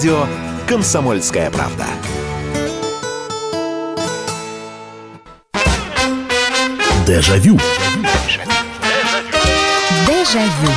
[0.00, 0.24] радио
[0.66, 1.84] «Комсомольская правда».
[7.06, 7.58] Дежавю.
[10.06, 10.70] Дежавю.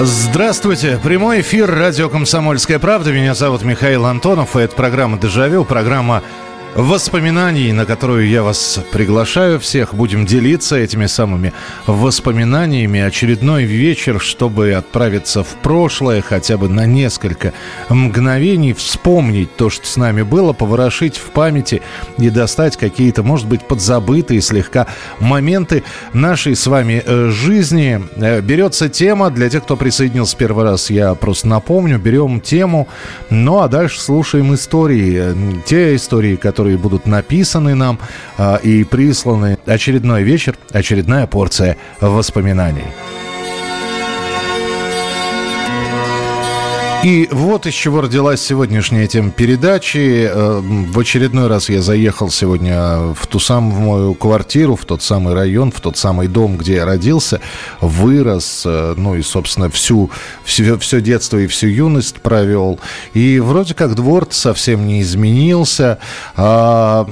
[0.00, 1.00] Здравствуйте.
[1.02, 3.12] Прямой эфир радио «Комсомольская правда».
[3.12, 4.56] Меня зовут Михаил Антонов.
[4.56, 5.64] И это программа «Дежавю».
[5.64, 6.22] Программа
[6.74, 9.94] воспоминаний, на которую я вас приглашаю всех.
[9.94, 11.52] Будем делиться этими самыми
[11.86, 13.00] воспоминаниями.
[13.00, 17.52] Очередной вечер, чтобы отправиться в прошлое хотя бы на несколько
[17.88, 21.82] мгновений, вспомнить то, что с нами было, поворошить в памяти
[22.18, 24.86] и достать какие-то, может быть, подзабытые слегка
[25.20, 28.02] моменты нашей с вами э, жизни.
[28.16, 32.88] Э, берется тема, для тех, кто присоединился первый раз, я просто напомню, берем тему,
[33.30, 35.62] ну а дальше слушаем истории.
[35.66, 37.98] Те истории, которые которые будут написаны нам
[38.38, 39.58] э, и присланы.
[39.66, 42.84] Очередной вечер, очередная порция воспоминаний.
[47.04, 50.26] И вот из чего родилась сегодняшняя тема передачи.
[50.26, 55.70] Э, в очередной раз я заехал сегодня в ту самую квартиру, в тот самый район,
[55.70, 57.42] в тот самый дом, где я родился,
[57.82, 60.10] вырос, э, ну и, собственно, всю,
[60.44, 62.80] все, все детство и всю юность провел.
[63.12, 65.98] И вроде как двор совсем не изменился,
[66.36, 67.06] а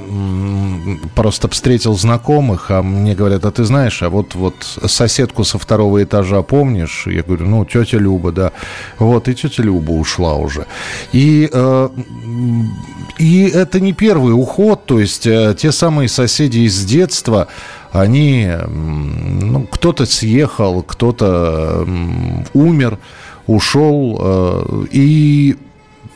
[1.13, 4.55] просто встретил знакомых, а мне говорят, а ты знаешь, а вот, вот
[4.87, 7.05] соседку со второго этажа помнишь?
[7.05, 8.53] Я говорю, ну, тетя Люба, да.
[8.97, 10.65] Вот, и тетя Люба клуба ушла уже.
[11.13, 11.89] И, э,
[13.19, 17.47] и это не первый уход, то есть э, те самые соседи из детства,
[17.91, 21.87] они, ну, кто-то съехал, кто-то
[22.53, 22.97] умер,
[23.47, 25.55] ушел, э, и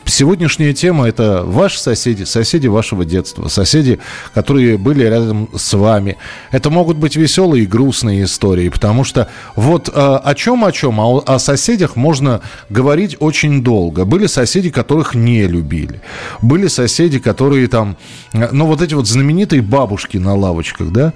[0.08, 3.98] Сегодняшняя тема– это ваши соседи, соседи вашего детства, соседи,
[4.32, 6.16] которые были рядом с вами.
[6.50, 10.98] Это могут быть веселые и грустные истории, потому что вот э, о чем о чем,
[10.98, 14.06] а о соседях можно говорить очень долго.
[14.06, 16.00] Были соседи, которых не любили.
[16.40, 17.98] Были соседи, которые там,
[18.32, 21.12] э, ну вот эти вот знаменитые бабушки на лавочках, да,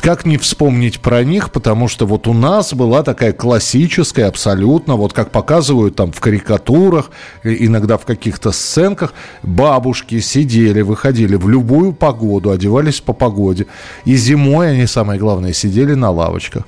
[0.00, 5.12] как не вспомнить про них, потому что вот у нас была такая классическая, абсолютно, вот
[5.12, 7.10] как показывают там в карикатурах,
[7.42, 13.66] иногда в каких-то сценках, бабушки сидели, выходили в любую погоду, одевались по погоде.
[14.04, 16.64] И зимой они, самое главное, сидели на лавочках.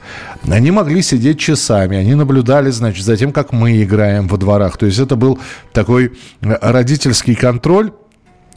[0.49, 4.77] Они могли сидеть часами, они наблюдали, значит, за тем, как мы играем во дворах.
[4.77, 5.39] То есть это был
[5.73, 7.93] такой родительский контроль,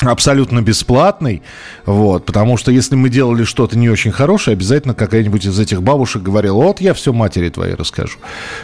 [0.02, 1.42] абсолютно бесплатный,
[1.86, 6.22] вот, потому что если мы делали что-то не очень хорошее, обязательно какая-нибудь из этих бабушек
[6.22, 8.18] говорила, вот я все матери твоей расскажу,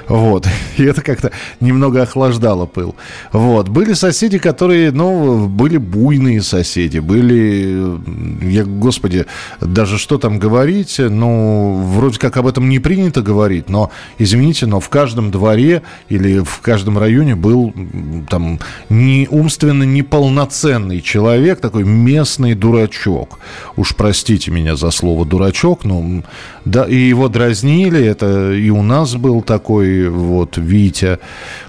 [0.07, 0.47] вот,
[0.78, 2.96] и это как-то немного охлаждало пыл,
[3.31, 8.00] вот, были соседи, которые, ну, были буйные соседи, были,
[8.41, 9.25] я, господи,
[9.59, 14.79] даже что там говорить, ну, вроде как об этом не принято говорить, но, извините, но
[14.79, 17.73] в каждом дворе или в каждом районе был
[18.29, 18.59] там
[18.90, 23.40] не умственно неполноценный человек, человек, такой местный дурачок.
[23.78, 26.22] Уж простите меня за слово дурачок, но
[26.66, 31.18] да, и его дразнили, это и у нас был такой вот Витя,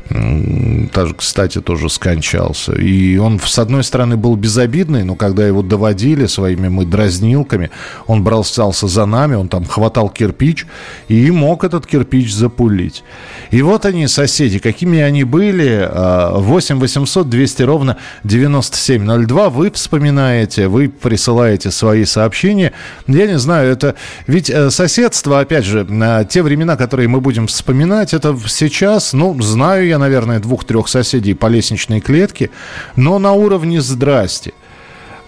[0.09, 2.73] даже, кстати, тоже скончался.
[2.73, 7.71] И он, с одной стороны, был безобидный, но когда его доводили своими мы дразнилками,
[8.07, 10.67] он брался за нами, он там хватал кирпич
[11.09, 13.03] и мог этот кирпич запулить.
[13.51, 15.89] И вот они, соседи, какими они были.
[15.93, 22.73] 8 800 200 ровно 9702 вы вспоминаете, вы присылаете свои сообщения.
[23.07, 23.95] Я не знаю, это
[24.27, 29.41] ведь э, соседство, опять же, на те времена, которые мы будем вспоминать, это сейчас, ну,
[29.43, 32.51] знаю я, наверное, двух-трех соседей по лестничной клетке,
[32.97, 34.53] но на уровне «здрасте».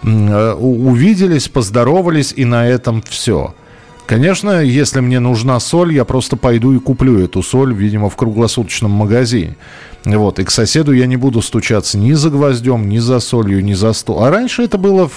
[0.03, 3.55] Э, увиделись, поздоровались, и на этом все.
[4.08, 8.90] Конечно, если мне нужна соль, я просто пойду и куплю эту соль, видимо, в круглосуточном
[8.90, 9.55] магазине.
[10.06, 13.75] Вот, и к соседу я не буду стучаться ни за гвоздем, ни за солью, ни
[13.75, 14.25] за стол.
[14.25, 15.10] А раньше это было,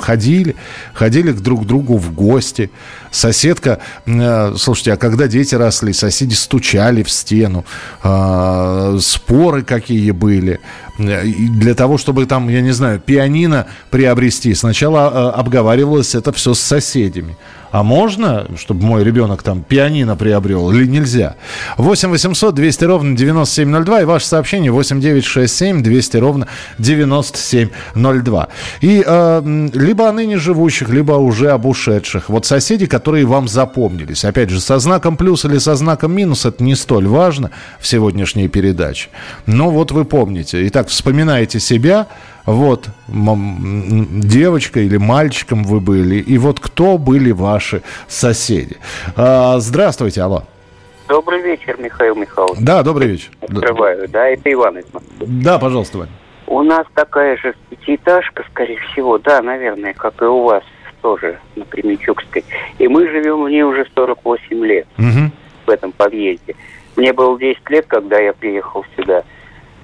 [0.00, 0.56] ходили,
[0.92, 2.72] ходили к друг другу в гости.
[3.12, 7.64] Соседка, э, слушайте, а когда дети росли, соседи стучали в стену,
[8.02, 10.58] э, споры какие были.
[10.98, 16.58] Для того, чтобы там, я не знаю, пианино приобрести, сначала э, обговаривалось это все с
[16.58, 17.36] соседями.
[17.76, 21.34] А можно, чтобы мой ребенок там пианино приобрел или нельзя?
[21.76, 28.48] 8 800 200 ровно 9702 и ваше сообщение 8 9 6 7 200 ровно 9702.
[28.80, 32.30] И э, либо о ныне живущих, либо уже об ушедших.
[32.30, 34.24] Вот соседи, которые вам запомнились.
[34.24, 38.48] Опять же, со знаком плюс или со знаком минус, это не столь важно в сегодняшней
[38.48, 39.10] передаче.
[39.44, 40.66] Но вот вы помните.
[40.68, 42.06] Итак, так вспоминаете себя,
[42.46, 48.76] вот, девочка или мальчиком вы были, и вот кто были ваши соседи.
[49.16, 50.44] А, здравствуйте, алло.
[51.08, 52.58] Добрый вечер, Михаил Михайлович.
[52.60, 53.30] Да, добрый вечер.
[53.40, 55.26] Открываю, да, это Иван из Москвы.
[55.26, 56.08] Да, пожалуйста, Вань.
[56.46, 60.62] У нас такая же пятиэтажка, скорее всего, да, наверное, как и у вас
[61.02, 62.44] тоже на Кременчугской.
[62.78, 65.30] И мы живем в ней уже 48 лет угу.
[65.66, 66.54] в этом подъезде.
[66.96, 69.22] Мне было 10 лет, когда я приехал сюда.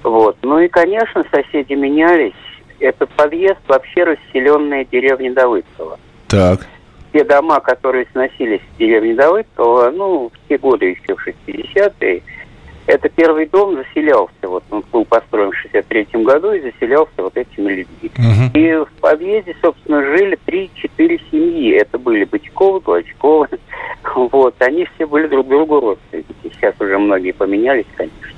[0.03, 0.37] Вот.
[0.41, 2.33] Ну и, конечно, соседи менялись.
[2.83, 5.97] Этот подъезд вообще расселенная деревня Давыдцева.
[6.27, 6.67] Так.
[7.13, 12.21] Те дома, которые сносились в деревне Давыдцева, ну, в те годы еще, в 60-е,
[12.85, 17.71] это первый дом заселялся, вот он был построен в 63 году и заселялся вот этими
[17.71, 18.11] людьми.
[18.17, 18.59] Угу.
[18.59, 21.71] И в подъезде, собственно, жили 3-4 семьи.
[21.77, 23.47] Это были Бычковы, Клочковы.
[24.15, 26.27] Вот, они все были друг другу родственники.
[26.43, 28.32] Сейчас уже многие поменялись, конечно.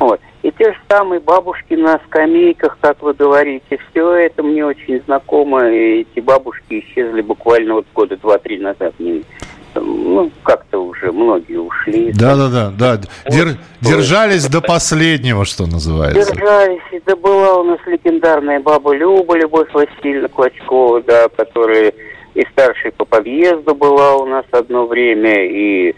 [0.00, 0.18] Вот.
[0.42, 5.70] И те же самые бабушки на скамейках, как вы говорите, все это мне очень знакомо.
[5.70, 8.94] И эти бабушки исчезли буквально вот года два-три назад.
[9.74, 12.12] Ну, как-то уже многие ушли.
[12.12, 13.00] Да, да, да, да.
[13.30, 16.32] Дер, держались до последнего, что называется.
[16.32, 16.82] Держались.
[16.90, 21.92] Это была у нас легендарная баба Люба, Любовь Васильевна Клочкова, да, которая
[22.34, 25.94] и старшей по подъезду была у нас одно время, и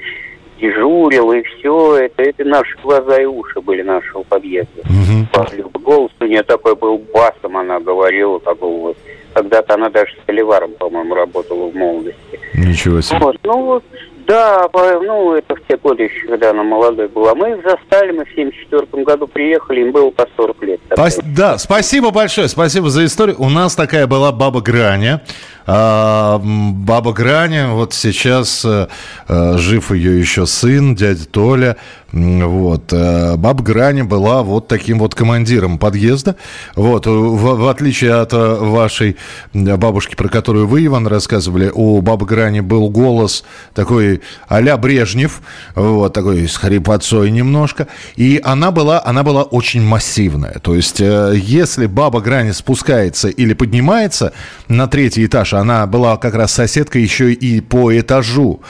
[0.62, 1.96] дежурил, и все.
[1.96, 4.80] Это, это наши глаза и уши были нашего подъезда.
[4.80, 5.80] Угу.
[5.80, 8.96] Голос у нее такой был басом, она говорила, такого вот.
[9.34, 12.38] Когда-то она даже с Холиваром, по-моему, работала в молодости.
[12.54, 13.18] Ничего себе.
[13.18, 13.84] Вот, ну вот,
[14.26, 17.34] да, ну это в те годы еще, когда она молодой была.
[17.34, 20.80] Мы их застали, мы в 74 году приехали, им было по 40 лет.
[20.92, 23.36] Спас, да, спасибо большое, спасибо за историю.
[23.38, 25.22] У нас такая была баба Граня.
[25.66, 28.88] А, баба Граня, вот сейчас а,
[29.28, 31.76] жив ее еще сын, дядя Толя.
[32.12, 32.92] Вот.
[32.92, 36.36] Э, баба Граня была вот таким вот командиром подъезда.
[36.76, 37.06] Вот.
[37.06, 39.16] В, в отличие от вашей
[39.54, 43.44] бабушки, про которую вы, Иван, рассказывали, у бабы Грани был голос
[43.74, 45.40] такой а-ля Брежнев,
[45.74, 47.88] вот, такой с хрипотцой немножко.
[48.16, 50.58] И она была, она была очень массивная.
[50.62, 54.34] То есть, если баба Грани спускается или поднимается
[54.68, 58.62] на третий этаж, Саша, она была как раз соседкой еще и по этажу.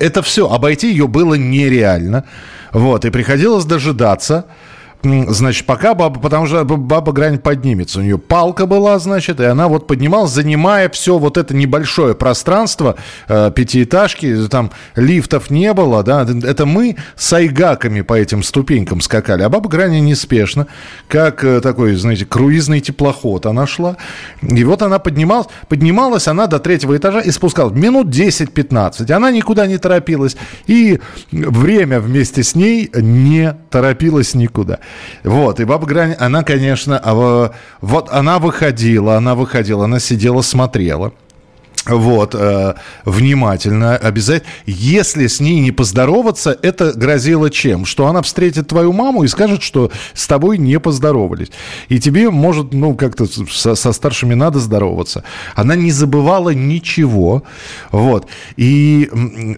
[0.00, 2.24] Это все, обойти ее было нереально.
[2.72, 4.46] Вот, и приходилось дожидаться.
[5.02, 8.00] Значит, пока баба, потому что баба грань поднимется.
[8.00, 12.96] У нее палка была, значит, и она вот поднималась, занимая все вот это небольшое пространство
[13.26, 14.46] э, пятиэтажки.
[14.48, 16.26] Там лифтов не было, да.
[16.42, 19.42] Это мы с айгаками по этим ступенькам скакали.
[19.42, 20.66] А баба грань неспешно,
[21.08, 23.96] как э, такой, знаете, круизный теплоход она шла.
[24.42, 25.46] И вот она поднималась.
[25.68, 27.74] Поднималась она до третьего этажа и спускалась.
[27.74, 29.10] Минут 10-15.
[29.12, 30.36] Она никуда не торопилась.
[30.66, 31.00] И
[31.32, 34.80] время вместе с ней не торопилась никуда.
[35.22, 41.12] Вот, и Баба Грань, она, конечно, а, вот она выходила, она выходила, она сидела, смотрела.
[41.86, 42.74] Вот, э,
[43.04, 44.50] внимательно, обязательно.
[44.66, 47.86] Если с ней не поздороваться, это грозило чем?
[47.86, 51.48] Что она встретит твою маму и скажет, что с тобой не поздоровались.
[51.88, 55.24] И тебе, может, ну, как-то со, со старшими надо здороваться.
[55.54, 57.44] Она не забывала ничего.
[57.92, 58.26] Вот.
[58.56, 59.08] И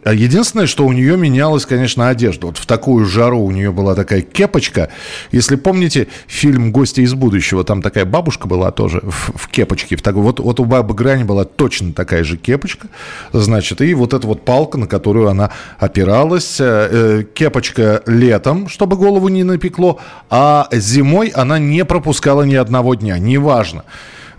[0.07, 2.47] единственное, что у нее менялась, конечно, одежда.
[2.47, 4.91] Вот в такую жару у нее была такая кепочка.
[5.33, 9.97] Если помните фильм «Гости из будущего», там такая бабушка была тоже в, в кепочке.
[9.97, 12.89] В такой, вот, вот у бабы Грани была точно такая такая же кепочка,
[13.33, 16.61] значит, и вот эта вот палка, на которую она опиралась.
[16.61, 22.95] Э, э, кепочка летом, чтобы голову не напекло, а зимой она не пропускала ни одного
[22.97, 23.85] дня, неважно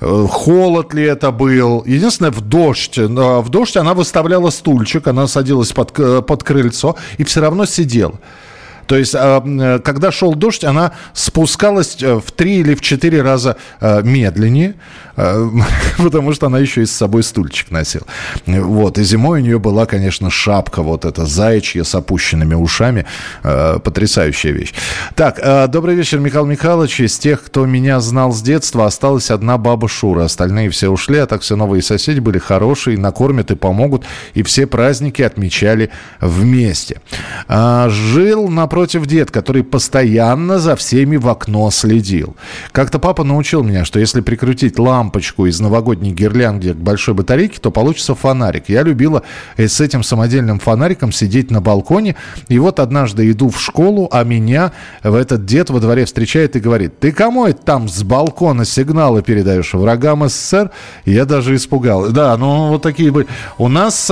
[0.02, 1.84] э, холод ли это был.
[1.88, 3.00] Единственное, в дождь.
[3.00, 8.20] В дождь она выставляла стульчик, она садилась под, под крыльцо и все равно сидела.
[8.88, 14.76] То есть, а, когда шел дождь, она спускалась в три или в четыре раза медленнее.
[15.16, 15.50] Э,
[15.98, 18.06] потому что она еще и с собой стульчик носила.
[18.46, 23.06] Вот, и зимой у нее была, конечно, шапка вот эта заячья с опущенными ушами.
[23.44, 24.74] Э, потрясающая вещь.
[25.16, 27.00] Так, э, добрый вечер, Михаил Михайлович.
[27.00, 30.26] Из тех, кто меня знал с детства, осталась одна баба Шура.
[30.26, 34.06] Остальные все ушли, а так все новые соседи были хорошие, накормят и помогут.
[34.34, 37.02] И все праздники отмечали вместе.
[37.48, 42.36] Жил напротив дед, который постоянно за всеми в окно следил.
[42.72, 47.70] Как-то папа научил меня, что если прикрутить лампочку из новогодней гирлянды к большой батарейке, то
[47.70, 48.70] получится фонарик.
[48.70, 49.22] Я любила
[49.58, 52.16] э, с этим самодельным фонариком сидеть на балконе.
[52.50, 54.72] И вот однажды иду в школу, а меня
[55.04, 59.22] в этот дед во дворе встречает и говорит, ты кому это там с балкона сигналы
[59.22, 59.76] передаешь?
[59.76, 60.72] Врагам СССР?
[61.06, 62.12] Я даже испугал.
[62.12, 63.28] Да, ну вот такие были.
[63.60, 64.12] У нас...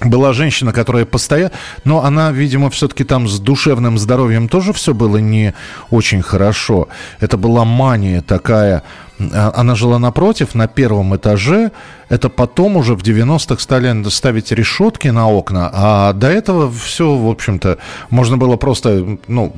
[0.00, 1.52] Была женщина, которая постоянно...
[1.84, 5.54] Но она, видимо, все-таки там с душевным здоровьем тоже все было не
[5.90, 6.88] очень хорошо.
[7.18, 8.82] Это была мания такая
[9.18, 11.70] она жила напротив, на первом этаже.
[12.08, 15.70] Это потом уже в 90-х стали ставить решетки на окна.
[15.72, 17.78] А до этого все, в общем-то,
[18.10, 19.52] можно было просто ну,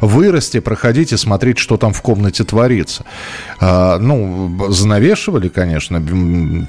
[0.00, 3.04] вырасти, проходить и смотреть, что там в комнате творится.
[3.60, 6.02] А, ну, занавешивали, конечно.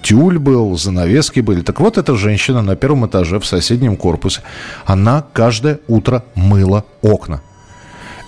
[0.03, 1.62] Тюль был, занавески были.
[1.62, 4.41] Так вот, эта женщина на первом этаже в соседнем корпусе,
[4.86, 7.41] она каждое утро мыла окна.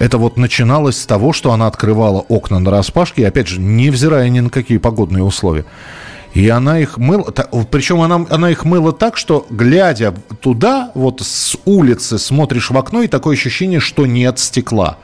[0.03, 4.41] Это вот начиналось с того, что она открывала окна на распашке, опять же, невзирая ни
[4.41, 5.63] на какие погодные условия.
[6.33, 7.31] И она их мыла,
[7.71, 13.03] причем она, она их мыла так, что, глядя туда, вот с улицы смотришь в окно,
[13.03, 14.97] и такое ощущение, что нет стекла.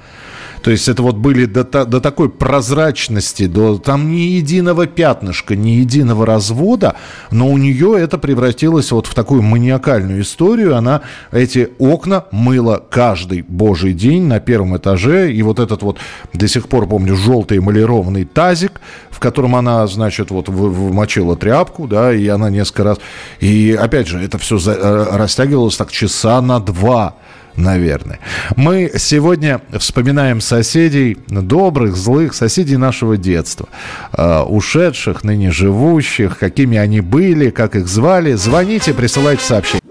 [0.62, 5.72] То есть это вот были до, до такой прозрачности, до там ни единого пятнышка, ни
[5.72, 6.96] единого развода,
[7.32, 10.76] но у нее это превратилось вот в такую маниакальную историю.
[10.76, 11.02] Она
[11.32, 15.32] эти окна мыла каждый божий день на первом этаже.
[15.32, 15.98] И вот этот вот
[16.34, 22.14] до сих пор, помню, желтый эмалированный тазик, в котором она, значит, вот вмочила тряпку, да,
[22.14, 22.98] и она несколько раз...
[23.40, 27.16] И опять же, это все за, э, растягивалось так часа на два
[27.60, 28.20] наверное.
[28.56, 33.68] Мы сегодня вспоминаем соседей, добрых, злых, соседей нашего детства,
[34.14, 38.34] э, ушедших, ныне живущих, какими они были, как их звали.
[38.34, 39.82] Звоните, присылайте сообщения.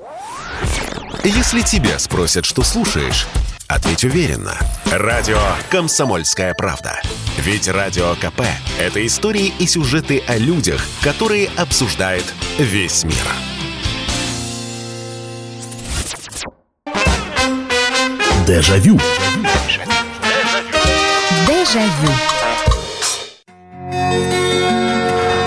[1.24, 3.26] Если тебя спросят, что слушаешь,
[3.66, 4.54] ответь уверенно.
[4.90, 5.38] Радио
[5.70, 7.00] «Комсомольская правда».
[7.38, 8.42] Ведь Радио КП–
[8.80, 12.24] это истории и сюжеты о людях, которые обсуждает
[12.58, 13.57] весь мир.
[18.48, 18.98] Дежавю.
[21.46, 22.12] Дежавю.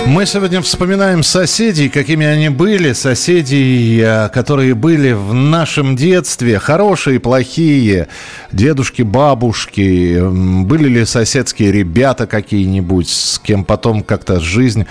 [0.05, 7.19] Мы сегодня вспоминаем соседей, какими они были, соседей, э, которые были в нашем детстве, хорошие,
[7.19, 8.07] плохие,
[8.51, 10.19] дедушки, бабушки,
[10.63, 14.85] были ли соседские ребята какие-нибудь, с кем потом как-то жизнь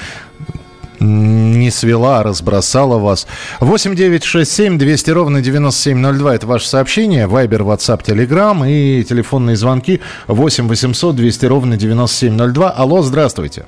[1.00, 3.26] не свела, а разбросала вас.
[3.60, 6.34] 8 9 6 7 200 ровно 9702.
[6.34, 7.26] Это ваше сообщение.
[7.26, 12.70] Вайбер, WhatsApp, Telegram и телефонные звонки 8 800 200 ровно 9702.
[12.70, 13.64] Алло, здравствуйте.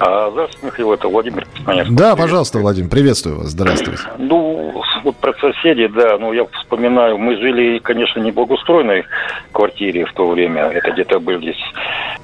[0.00, 1.94] А, здравствуйте, Михаил, это Владимир Кузнецов.
[1.94, 4.02] Да, пожалуйста, Владимир, приветствую вас, здравствуйте.
[4.18, 9.04] Ну, вот про соседей, да, ну, я вспоминаю, мы жили, конечно, не благоустроенной
[9.50, 11.52] квартире в то время, это где-то были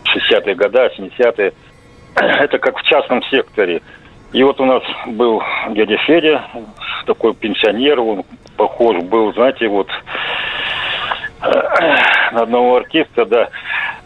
[0.04, 1.52] 60-е годы, 70-е,
[2.40, 3.82] это как в частном секторе.
[4.32, 6.44] И вот у нас был дядя Федя,
[7.06, 8.24] такой пенсионер, он
[8.56, 9.88] похож был, знаете, вот
[11.40, 13.48] на одного артиста, да.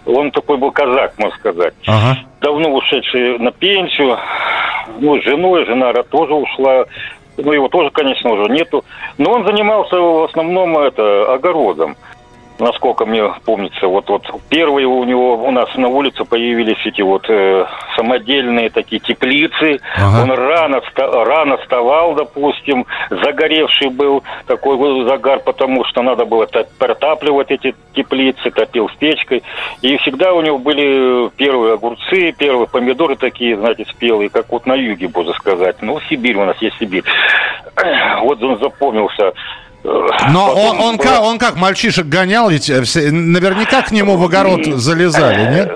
[0.05, 1.75] Он такой был казак, можно сказать.
[1.87, 2.19] Ага.
[2.41, 4.19] Давно ушедший на пенсию.
[5.01, 6.85] Ну, с женой, жена тоже ушла.
[7.37, 8.85] Ну, его тоже, конечно, уже нету.
[9.19, 11.97] Но он занимался в основном это, огородом
[12.59, 17.29] насколько мне помнится, вот вот первые у него у нас на улице появились эти вот
[17.29, 19.81] э, самодельные такие теплицы.
[19.97, 20.23] Ага.
[20.23, 26.49] Он рано рано вставал, допустим, загоревший был такой загар, потому что надо было
[26.79, 29.43] протапливать эти теплицы, топил с печкой.
[29.83, 34.75] И всегда у него были первые огурцы, первые помидоры такие, знаете, спелые, как вот на
[34.75, 35.77] юге, можно сказать.
[35.81, 37.05] Ну, Сибирь у нас есть Сибирь.
[38.23, 39.33] Вот он запомнился.
[40.31, 44.25] Но он, он, как, он как мальчишек гонял, ведь э, все, наверняка к нему в
[44.25, 45.73] огород залезали, нет?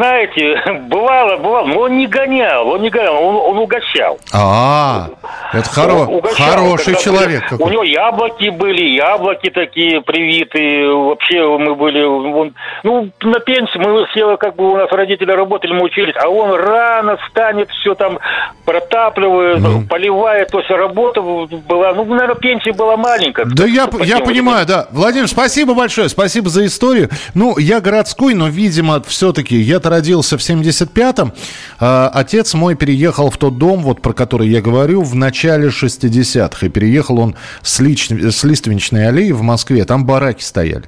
[0.00, 4.18] Знаете, бывало, бывало, но он не гонял, он не гонял, он, он угощал.
[4.32, 5.08] А,
[5.52, 6.06] это хоро...
[6.06, 7.46] угощал, хороший человек.
[7.46, 7.66] Какой.
[7.66, 14.06] У него яблоки были, яблоки такие привитые, вообще мы были, он, ну, на пенсии мы
[14.06, 18.18] все, как бы у нас родители работали, мы учились, а он рано встанет, все там
[18.64, 19.86] протапливает, mm.
[19.86, 23.44] поливает, то есть работа была, ну, наверное, пенсия была маленькая.
[23.44, 24.86] Да я, я понимаю, да.
[24.92, 27.10] Владимир, спасибо большое, спасибо за историю.
[27.34, 31.32] Ну, я городской, но, видимо, все-таки я-то родился в 75-м.
[31.78, 36.66] А, отец мой переехал в тот дом, вот про который я говорю, в начале 60-х.
[36.66, 38.08] И переехал он с, лич...
[38.10, 39.84] с Лиственничной аллеи в Москве.
[39.84, 40.84] Там бараки стояли.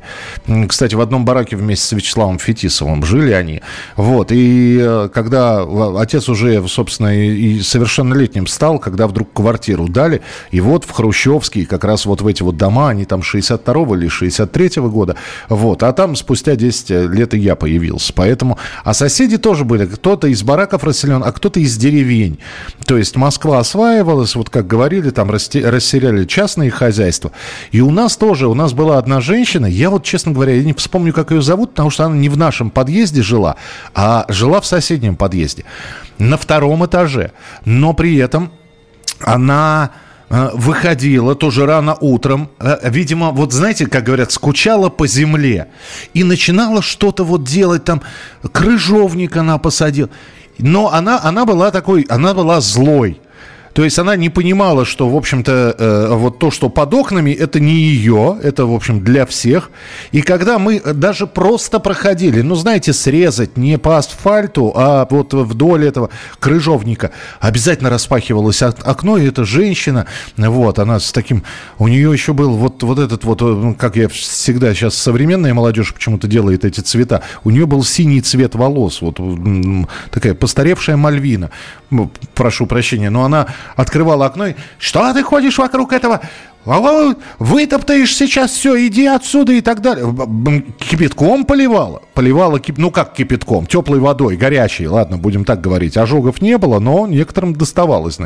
[0.69, 3.61] Кстати, в одном бараке вместе с Вячеславом Фетисовым жили они.
[3.97, 4.33] Вот.
[4.33, 5.63] И э, когда
[5.99, 11.85] отец уже, собственно, и совершеннолетним стал, когда вдруг квартиру дали, и вот в Хрущевский, как
[11.85, 15.17] раз вот в эти вот дома, они там 62-го или 63-го года,
[15.49, 15.83] вот.
[15.83, 18.13] А там спустя 10 лет и я появился.
[18.15, 18.59] Поэтому
[18.93, 19.87] а соседи тоже были.
[19.87, 22.39] Кто-то из бараков расселен, а кто-то из деревень.
[22.85, 27.33] То есть Москва осваивалась, вот как говорили, там расселяли частные хозяйства.
[27.71, 30.75] И у нас тоже, у нас была одна женщина, я вот, честно говоря, я не
[30.75, 33.57] вспомню, как ее зовут, потому что она не в нашем подъезде жила,
[33.95, 35.65] а жила в соседнем подъезде.
[36.19, 37.33] На втором этаже.
[37.65, 38.53] Но при этом
[39.21, 39.93] она
[40.33, 45.69] выходила тоже рано утром, э, видимо, вот знаете, как говорят, скучала по земле
[46.15, 48.01] и начинала что-то вот делать там,
[48.51, 50.09] крыжовник она посадила.
[50.57, 53.21] Но она, она была такой, она была злой.
[53.75, 57.59] То есть она не понимала, что, в общем-то, э, вот то, что под окнами, это
[57.59, 59.71] не ее, это, в общем, для всех.
[60.11, 65.87] И когда мы даже просто проходили, ну, знаете, срезать не по асфальту, а вот вдоль
[65.87, 71.43] этого крыжовника, обязательно распахивалось окно, и эта женщина, вот, она с таким,
[71.79, 75.95] у нее еще был вот, вот этот вот, ну, как я всегда, сейчас современная молодежь
[75.95, 79.19] почему-то делает эти цвета, у нее был синий цвет волос, вот
[80.11, 81.51] такая постаревшая Мальвина,
[82.35, 86.21] прошу прощения, но она открывала окно и «Что ты ходишь вокруг этого?
[86.65, 90.15] Вытоптаешь сейчас все, иди отсюда и так далее.
[90.79, 92.03] Кипятком поливала.
[92.15, 92.79] Поливала, кип...
[92.79, 95.97] ну как кипятком, теплой водой, горячей, ладно, будем так говорить.
[95.97, 98.19] Ожогов не было, но некоторым доставалось.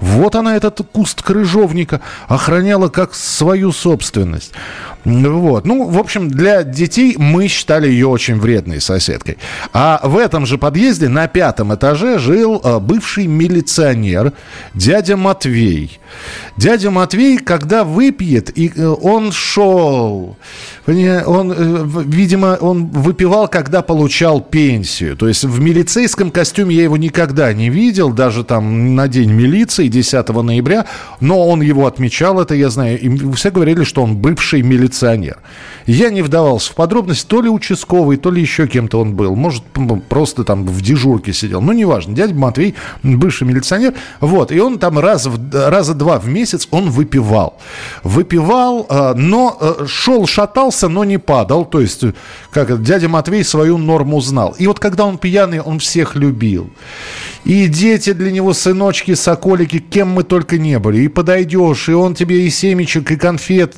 [0.00, 4.52] Вот она, этот куст крыжовника, охраняла как свою собственность.
[5.04, 5.64] Вот.
[5.64, 9.38] Ну, в общем, для детей мы считали ее очень вредной соседкой.
[9.72, 14.32] А в этом же подъезде на пятом этаже жил э, бывший милиционер
[14.74, 15.98] дядя Матвей.
[16.56, 20.36] Дядя Матвей, когда выпьет, и э, он шел,
[20.86, 25.16] он, э, видимо, он выпивал, когда получал пенсию.
[25.16, 29.88] То есть в милицейском костюме я его никогда не видел, даже там на день милиции
[29.88, 30.86] 10 ноября,
[31.20, 33.00] но он его отмечал, это я знаю.
[33.00, 35.38] И все говорили, что он бывший милиционер.
[35.86, 39.34] Я не вдавался в подробности, то ли участковый, то ли еще кем-то он был.
[39.34, 39.64] Может,
[40.08, 41.62] просто там в дежурке сидел.
[41.62, 42.14] Ну, неважно.
[42.14, 43.94] Дядя Матвей, бывший милиционер.
[44.20, 47.58] Вот, и он там раз, раза два в месяц он выпивал.
[48.02, 51.64] Выпивал, э, но э, шел, шатался, но не падал.
[51.64, 52.04] То есть,
[52.50, 54.54] как дядя Матвей свою норму знал.
[54.58, 56.70] И вот когда он пьяный, он всех любил.
[57.44, 61.00] И дети для него, сыночки, соколики, кем мы только не были.
[61.00, 63.76] И подойдешь, и он тебе и семечек, и конфет.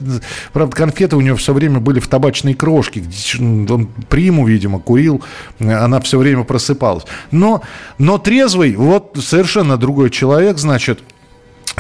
[0.53, 3.03] Правда, конфеты у него все время были в табачной крошке.
[3.39, 5.23] Он приму, видимо, курил.
[5.61, 7.05] Она все время просыпалась.
[7.31, 7.63] Но,
[7.99, 11.01] но трезвый, вот совершенно другой человек, значит,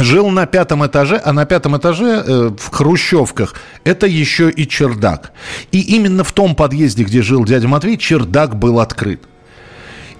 [0.02, 5.32] жил на пятом этаже, а на пятом этаже э, в Хрущевках это еще и чердак.
[5.72, 9.22] И именно в том подъезде, где жил дядя Матвей, чердак был открыт.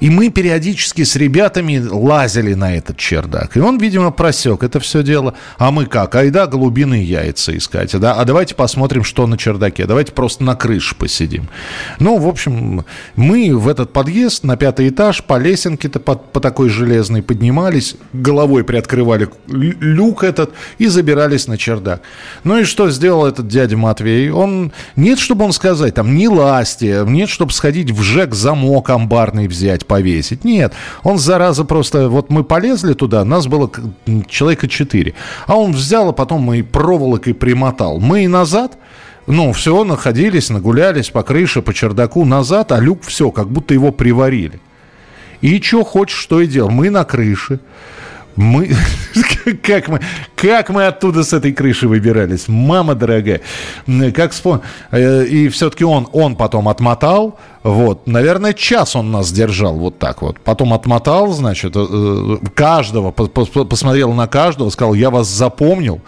[0.01, 3.57] И мы периодически с ребятами лазили на этот чердак.
[3.57, 5.35] И он, видимо, просек это все дело.
[5.59, 6.15] А мы как?
[6.15, 7.99] Айда голубиные яйца искать.
[7.99, 8.15] Да?
[8.15, 9.87] А давайте посмотрим, что на чердаке.
[9.87, 11.49] Давайте просто на крыше посидим.
[11.99, 12.85] Ну, в общем,
[13.17, 18.65] мы в этот подъезд на пятый этаж по лесенке-то по, по такой железной поднимались, головой
[18.65, 22.03] приоткрывали люк этот и забирались на чердак.
[22.45, 24.31] Ну и что сделал этот дядя Матвей?
[24.31, 29.47] Он, нет, чтобы он сказать, там, не ласти, нет, чтобы сходить в ЖЭК замок амбарный
[29.47, 30.45] взять, повесить.
[30.45, 30.73] Нет,
[31.03, 32.09] он, зараза, просто...
[32.09, 33.69] Вот мы полезли туда, нас было
[34.29, 35.15] человека четыре.
[35.49, 37.99] А он взял, а потом и проволокой примотал.
[37.99, 38.79] Мы и назад...
[39.27, 43.93] Ну, все, находились, нагулялись по крыше, по чердаку назад, а люк все, как будто его
[43.93, 44.61] приварили.
[45.41, 46.71] И что хочешь, что и делал.
[46.71, 47.61] Мы на крыше.
[48.37, 48.71] Мы,
[49.63, 50.01] как, мы,
[50.37, 53.41] как мы оттуда с этой крыши выбирались, мама дорогая.
[54.15, 54.63] Как вспом...
[54.91, 60.23] Э, и все-таки он, он потом отмотал, вот, наверное, час он нас держал вот так
[60.23, 60.41] вот.
[60.41, 66.01] Потом отмотал, значит, э, каждого, посмотрел на каждого, сказал, я вас запомнил.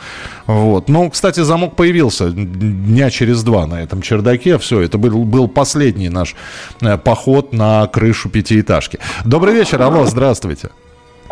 [0.46, 0.88] Вот.
[0.88, 4.58] Ну, кстати, замок появился дня через два на этом чердаке.
[4.58, 6.35] Все, это был, был последний наш
[6.80, 8.98] э, поход на крышу пятиэтажки.
[9.24, 10.70] Добрый вечер, алло, здравствуйте.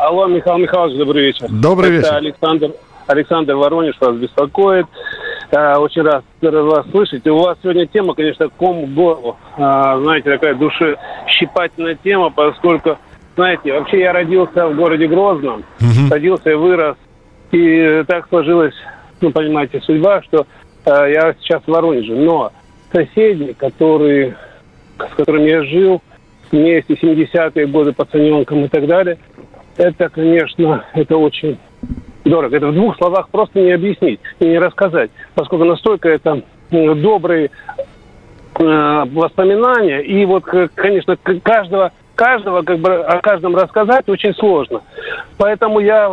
[0.01, 1.47] Алло, Михаил Михайлович, добрый вечер.
[1.51, 2.07] Добрый вечер.
[2.07, 2.73] Это Александр,
[3.07, 4.87] Александр Воронеж вас беспокоит.
[5.53, 7.27] А, очень рад вас слышать.
[7.27, 9.37] У вас сегодня тема, конечно, ком в.
[9.59, 12.97] А, знаете, такая душещипательная тема, поскольку,
[13.37, 15.65] знаете, вообще я родился в городе Грозном.
[15.81, 16.11] Угу.
[16.11, 16.97] Родился и вырос.
[17.53, 18.75] И так сложилась,
[19.21, 20.47] ну, понимаете, судьба, что
[20.87, 22.15] а, я сейчас в Воронеже.
[22.15, 22.53] Но
[22.91, 24.35] соседи, которые,
[24.97, 26.01] с которыми я жил,
[26.51, 29.19] вместе 70-е годы пацаненком и так далее–
[29.81, 31.59] это, конечно, это очень
[32.25, 32.57] дорого.
[32.57, 37.51] Это в двух словах просто не объяснить и не рассказать, поскольку настолько это добрые
[38.59, 40.01] э, воспоминания.
[40.01, 44.83] И вот, конечно, каждого, каждого, как бы о каждом рассказать очень сложно.
[45.39, 46.11] Поэтому я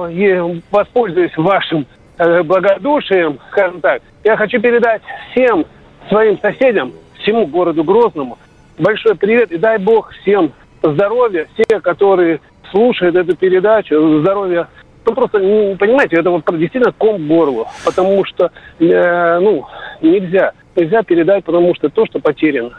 [0.72, 1.86] воспользуюсь вашим
[2.18, 4.02] э, благодушием, скажем так.
[4.24, 5.02] Я хочу передать
[5.32, 5.66] всем
[6.08, 8.38] своим соседям, всему городу Грозному
[8.78, 12.40] большой привет и дай бог всем здоровья, все, которые
[12.72, 14.68] слушает эту передачу, здоровье
[15.08, 19.66] ну, просто, не, понимаете, это вот действительно ком к горлу, потому что, э, ну,
[20.02, 22.74] нельзя, нельзя передать, потому что то, что потеряно.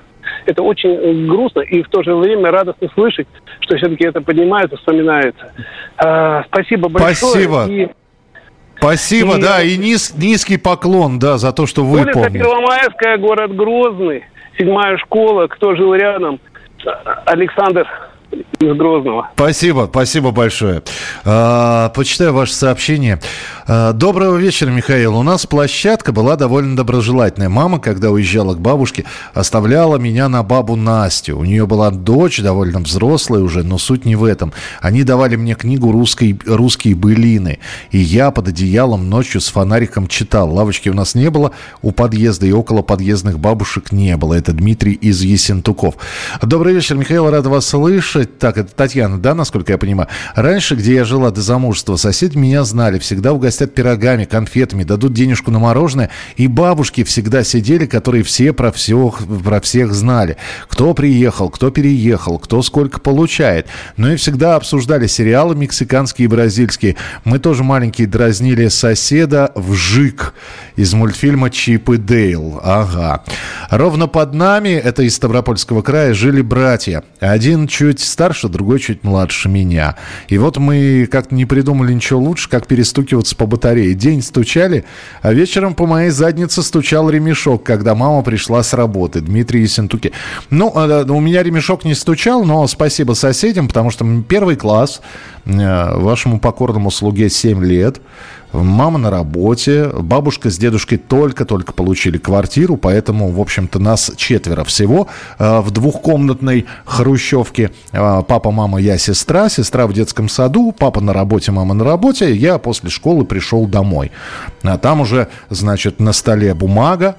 [0.44, 3.27] Это очень грустно и в то же время радостно слышать,
[3.61, 5.53] что все-таки это поднимается, вспоминается.
[6.05, 7.14] Э, спасибо большое.
[7.14, 7.66] Спасибо.
[7.66, 7.88] И
[8.77, 12.38] Спасибо, и, да, и низ, низкий поклон, да, за то, что вы Улица помните.
[12.38, 14.24] Первомайская, город Грозный,
[14.57, 16.38] седьмая школа, кто жил рядом?
[17.24, 17.88] Александр
[18.31, 19.31] из Грозного.
[19.35, 20.83] Спасибо, спасибо большое.
[21.25, 23.21] А, почитаю ваше сообщение.
[23.67, 25.17] А, доброго вечера, Михаил.
[25.17, 27.49] У нас площадка была довольно доброжелательная.
[27.49, 31.38] Мама, когда уезжала к бабушке, оставляла меня на бабу Настю.
[31.38, 34.53] У нее была дочь, довольно взрослая уже, но суть не в этом.
[34.81, 37.61] Они давали мне книгу русской, «Русские былины».
[37.91, 40.53] И я под одеялом ночью с фонариком читал.
[40.53, 44.35] Лавочки у нас не было, у подъезда и около подъездных бабушек не было.
[44.35, 45.95] Это Дмитрий из Есентуков.
[46.43, 48.17] Добрый вечер, Михаил, рад вас слышать.
[48.24, 50.09] Так, это Татьяна, да, насколько я понимаю?
[50.35, 55.50] Раньше, где я жила до замужества, соседи меня знали, всегда угостят пирогами, конфетами, дадут денежку
[55.50, 56.11] на мороженое.
[56.37, 60.37] И бабушки всегда сидели, которые все про всех, про всех знали.
[60.68, 63.66] Кто приехал, кто переехал, кто сколько получает.
[63.96, 66.96] Ну и всегда обсуждали сериалы мексиканские и бразильские.
[67.24, 70.35] Мы тоже маленькие дразнили соседа в ЖИК
[70.76, 72.61] из мультфильма «Чип и Дейл».
[72.62, 73.24] Ага.
[73.70, 77.02] Ровно под нами, это из Ставропольского края, жили братья.
[77.20, 79.97] Один чуть старше, другой чуть младше меня.
[80.29, 83.94] И вот мы как-то не придумали ничего лучше, как перестукиваться по батарее.
[83.94, 84.85] День стучали,
[85.23, 89.21] а вечером по моей заднице стучал ремешок, когда мама пришла с работы.
[89.21, 90.12] Дмитрий Ессентуки.
[90.51, 95.01] Ну, а, у меня ремешок не стучал, но спасибо соседям, потому что первый класс,
[95.44, 98.01] э, вашему покорному слуге 7 лет,
[98.52, 105.08] Мама на работе, бабушка с дедушкой только-только получили квартиру, поэтому, в общем-то, нас четверо всего
[105.38, 107.70] э, в двухкомнатной хрущевке.
[107.92, 109.48] Э, папа, мама, я, сестра.
[109.48, 112.34] Сестра в детском саду, папа на работе, мама на работе.
[112.34, 114.12] Я после школы пришел домой.
[114.62, 117.16] А там уже, значит, на столе бумага,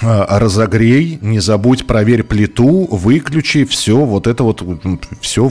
[0.00, 4.62] разогрей, не забудь, проверь плиту, выключи, все, вот это вот,
[5.20, 5.50] все,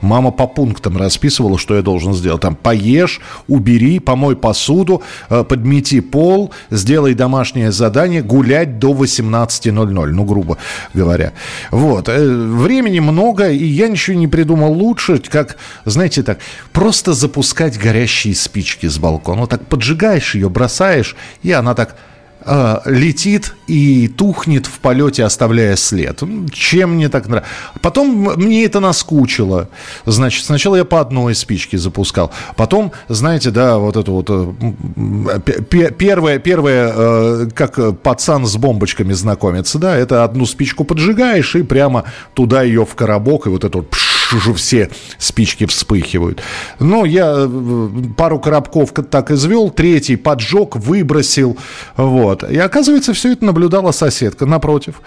[0.00, 2.42] мама по пунктам расписывала, что я должен сделать.
[2.42, 9.72] Там, поешь, убери, помой посуду, а, подмети пол, сделай домашнее задание, гулять до 18.00,
[10.06, 10.58] ну, грубо
[10.92, 11.32] говоря.
[11.70, 16.38] Вот, э, времени много, и я ничего не придумал лучше, как, знаете, так,
[16.72, 19.42] просто запускать горящие спички с балкона.
[19.42, 21.96] Вот так поджигаешь ее, бросаешь, и она так
[22.44, 26.22] э, летит и тухнет в полете, оставляя след.
[26.52, 27.50] Чем мне так нравится?
[27.80, 29.68] Потом мне это наскучило.
[30.04, 32.30] Значит, сначала я по одной спичке запускал.
[32.56, 39.78] Потом, знаете, да, вот это вот э, первое, первое, э, как пацан с бомбочками знакомится,
[39.78, 42.04] да, это одну спичку поджигаешь и прямо
[42.34, 43.94] туда ее в коробок, и вот это вот
[44.34, 46.42] уже все спички вспыхивают.
[46.78, 51.56] Ну, я э, пару коробков так извел, третий поджег, выбросил,
[51.96, 52.42] вот.
[52.44, 55.00] И оказывается, все это наблюдала соседка напротив.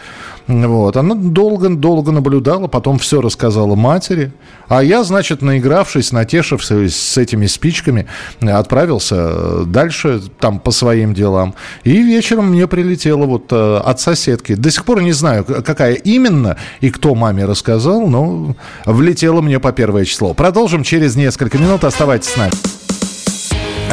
[0.48, 0.96] Вот.
[0.96, 4.32] Она долго-долго наблюдала, потом все рассказала матери.
[4.70, 8.08] А я, значит, наигравшись, натешившись с этими спичками,
[8.42, 11.54] отправился дальше там по своим делам.
[11.84, 14.56] И вечером мне прилетело вот э, от соседки.
[14.56, 18.56] До сих пор не знаю, какая именно и кто маме рассказал, но
[18.86, 20.34] влетело мне по первое число.
[20.34, 21.84] Продолжим через несколько минут.
[21.84, 22.54] Оставайтесь с нами.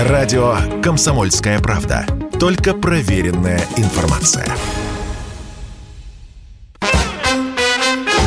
[0.08, 2.06] Радио «Комсомольская правда».
[2.38, 4.46] Только проверенная информация.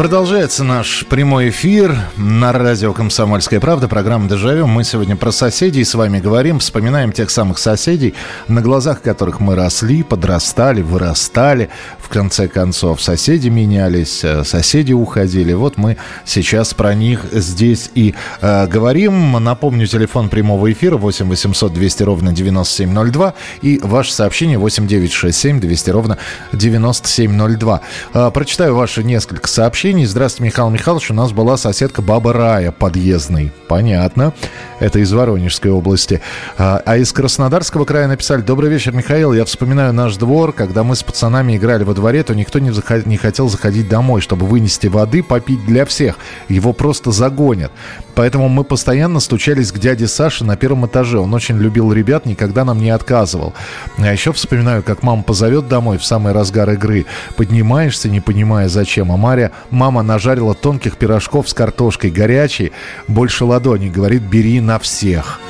[0.00, 4.66] Продолжается наш прямой эфир на радио «Комсомольская правда», программа «Дежавю».
[4.66, 8.14] Мы сегодня про соседей с вами говорим, вспоминаем тех самых соседей,
[8.48, 11.68] на глазах которых мы росли, подрастали, вырастали.
[11.98, 15.52] В конце концов, соседи менялись, э, соседи уходили.
[15.52, 19.32] Вот мы сейчас про них здесь и э, говорим.
[19.32, 25.90] Напомню, телефон прямого эфира 8 800 200 ровно 9702 и ваше сообщение 8 967 200
[25.90, 26.16] ровно
[26.54, 27.80] 9702.
[28.14, 30.06] Э, прочитаю ваши несколько сообщений сообщений.
[30.06, 31.10] Здравствуйте, Михаил Михайлович.
[31.10, 33.50] У нас была соседка Баба Рая подъездной.
[33.66, 34.32] Понятно.
[34.78, 36.20] Это из Воронежской области.
[36.56, 38.40] А, а из Краснодарского края написали.
[38.40, 39.32] Добрый вечер, Михаил.
[39.32, 40.52] Я вспоминаю наш двор.
[40.52, 43.04] Когда мы с пацанами играли во дворе, то никто не, заход...
[43.04, 46.16] не хотел заходить домой, чтобы вынести воды, попить для всех.
[46.48, 47.72] Его просто загонят.
[48.14, 51.18] Поэтому мы постоянно стучались к дяде Саше на первом этаже.
[51.18, 53.54] Он очень любил ребят, никогда нам не отказывал.
[53.98, 57.06] А еще вспоминаю, как мама позовет домой в самый разгар игры.
[57.36, 59.12] Поднимаешься, не понимая зачем.
[59.12, 62.72] А Мария, мама нажарила тонких пирожков с картошкой горячей,
[63.08, 65.40] больше ладони, говорит, бери на всех.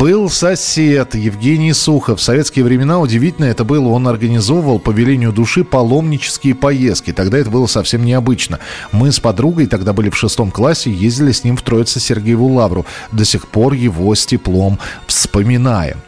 [0.00, 2.18] Был сосед Евгений Сухов.
[2.18, 3.88] В советские времена удивительно это было.
[3.90, 7.12] Он организовывал по велению души паломнические поездки.
[7.12, 8.58] Тогда это было совсем необычно.
[8.90, 12.86] Мы с подругой, тогда были в шестом классе, ездили с ним в Троице Сергееву Лавру.
[13.12, 15.98] До сих пор его с теплом вспоминаем.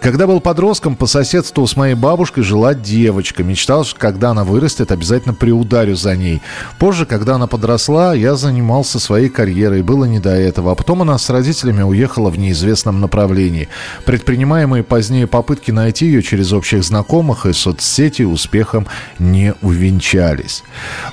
[0.00, 3.42] Когда был подростком, по соседству с моей бабушкой жила девочка.
[3.42, 6.40] Мечтал, что когда она вырастет, обязательно приударю за ней.
[6.78, 9.82] Позже, когда она подросла, я занимался своей карьерой.
[9.82, 10.72] Было не до этого.
[10.72, 13.68] А потом она с родителями уехала в неизвестном направлении.
[14.04, 18.86] Предпринимаемые позднее попытки найти ее через общих знакомых и соцсети успехом
[19.18, 20.62] не увенчались.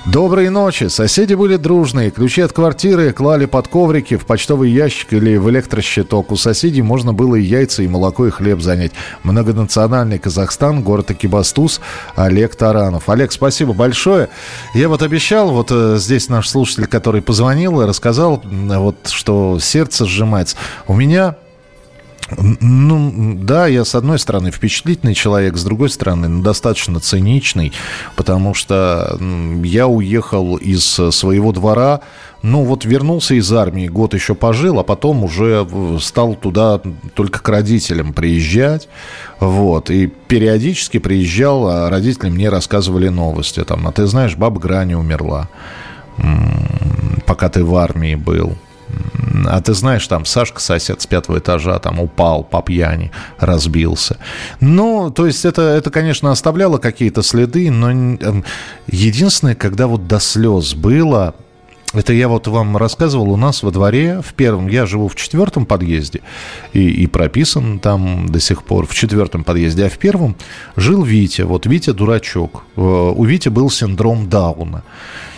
[0.04, 0.84] Доброй ночи.
[0.88, 2.12] Соседи были дружные.
[2.12, 6.30] Ключи от квартиры клали под коврики, в почтовый ящик или в электрощиток.
[6.30, 8.75] У соседей можно было и яйца, и молоко, и хлеб занять.
[9.22, 11.80] Многонациональный Казахстан, город Акибастуз,
[12.14, 13.08] Олег Таранов.
[13.08, 14.28] Олег, спасибо большое.
[14.74, 20.06] Я вот обещал, вот э, здесь наш слушатель, который позвонил и рассказал, вот что сердце
[20.06, 20.56] сжимается.
[20.86, 21.36] У меня
[22.38, 27.72] ну, да, я с одной стороны впечатлительный человек, с другой стороны ну, достаточно циничный,
[28.16, 29.16] потому что
[29.62, 32.00] я уехал из своего двора,
[32.42, 35.66] ну вот вернулся из армии, год еще пожил, а потом уже
[36.00, 36.80] стал туда
[37.14, 38.88] только к родителям приезжать,
[39.40, 44.94] вот, и периодически приезжал, а родители мне рассказывали новости, там, а ты знаешь, баба Грани
[44.94, 45.48] умерла,
[47.26, 48.56] пока ты в армии был,
[49.48, 54.16] а ты знаешь, там Сашка, сосед с пятого этажа, там упал по пьяни, разбился.
[54.60, 58.16] Ну, то есть это, это конечно, оставляло какие-то следы, но
[58.86, 61.34] единственное, когда вот до слез было,
[61.92, 65.66] это я вот вам рассказывал, у нас во дворе в первом, я живу в четвертом
[65.66, 66.20] подъезде
[66.72, 70.36] и, и прописан там до сих пор в четвертом подъезде, а в первом
[70.76, 72.64] жил Витя, вот Витя дурачок.
[72.76, 74.82] Э, у Вити был синдром Дауна.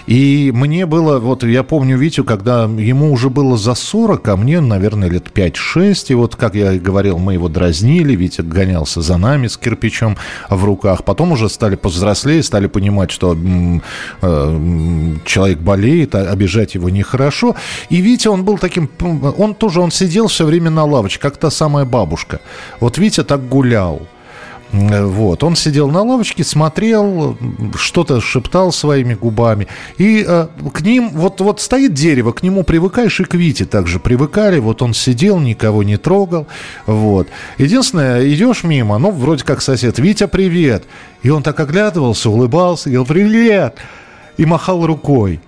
[0.09, 4.59] И мне было, вот я помню Витю, когда ему уже было за 40, а мне,
[4.59, 6.07] наверное, лет 5-6.
[6.09, 10.17] И вот, как я и говорил, мы его дразнили, Витя гонялся за нами с кирпичом
[10.49, 11.05] в руках.
[11.05, 13.37] Потом уже стали повзрослее, стали понимать, что
[14.23, 17.55] э, человек болеет, а обижать его нехорошо.
[17.91, 18.89] И Витя, он был таким,
[19.37, 22.41] он тоже, он сидел все время на лавочке, как та самая бабушка.
[22.81, 24.09] Вот Витя так гулял.
[24.73, 25.43] Вот.
[25.45, 27.37] Он сидел на лавочке, смотрел,
[27.77, 29.67] что-то шептал своими губами.
[29.97, 33.99] И э, к ним, вот, вот стоит дерево, к нему привыкаешь, и к Вите также
[33.99, 34.59] привыкали.
[34.59, 36.47] Вот он сидел, никого не трогал.
[36.87, 37.29] Вот.
[37.57, 40.85] Единственное, идешь мимо, ну, вроде как сосед, Витя, привет.
[41.23, 43.77] И он так оглядывался, улыбался, говорил, привет.
[44.37, 45.41] И махал рукой.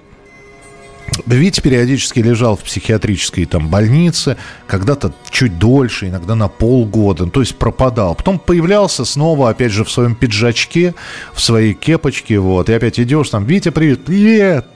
[1.27, 7.57] Витя периодически лежал в психиатрической там больнице, когда-то чуть дольше, иногда на полгода, то есть
[7.57, 8.15] пропадал.
[8.15, 10.95] Потом появлялся снова, опять же, в своем пиджачке,
[11.33, 14.67] в своей кепочке, вот, и опять идешь там, Витя, привет, привет,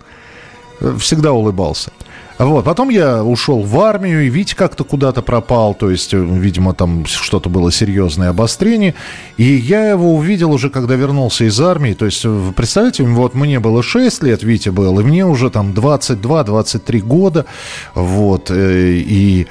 [0.99, 1.93] всегда улыбался.
[2.37, 6.75] Вот, потом я ушел в армию, и Витя как-то куда-то пропал, то есть, э, видимо,
[6.75, 8.95] там что-то было серьезное обострение.
[9.37, 11.95] И я его увидел уже, когда вернулся из армии.
[11.95, 17.01] То есть, представляете, вот мне было 6 лет, Витя был, и мне уже там 22-23
[17.01, 17.47] года.
[17.95, 19.47] Вот, э, и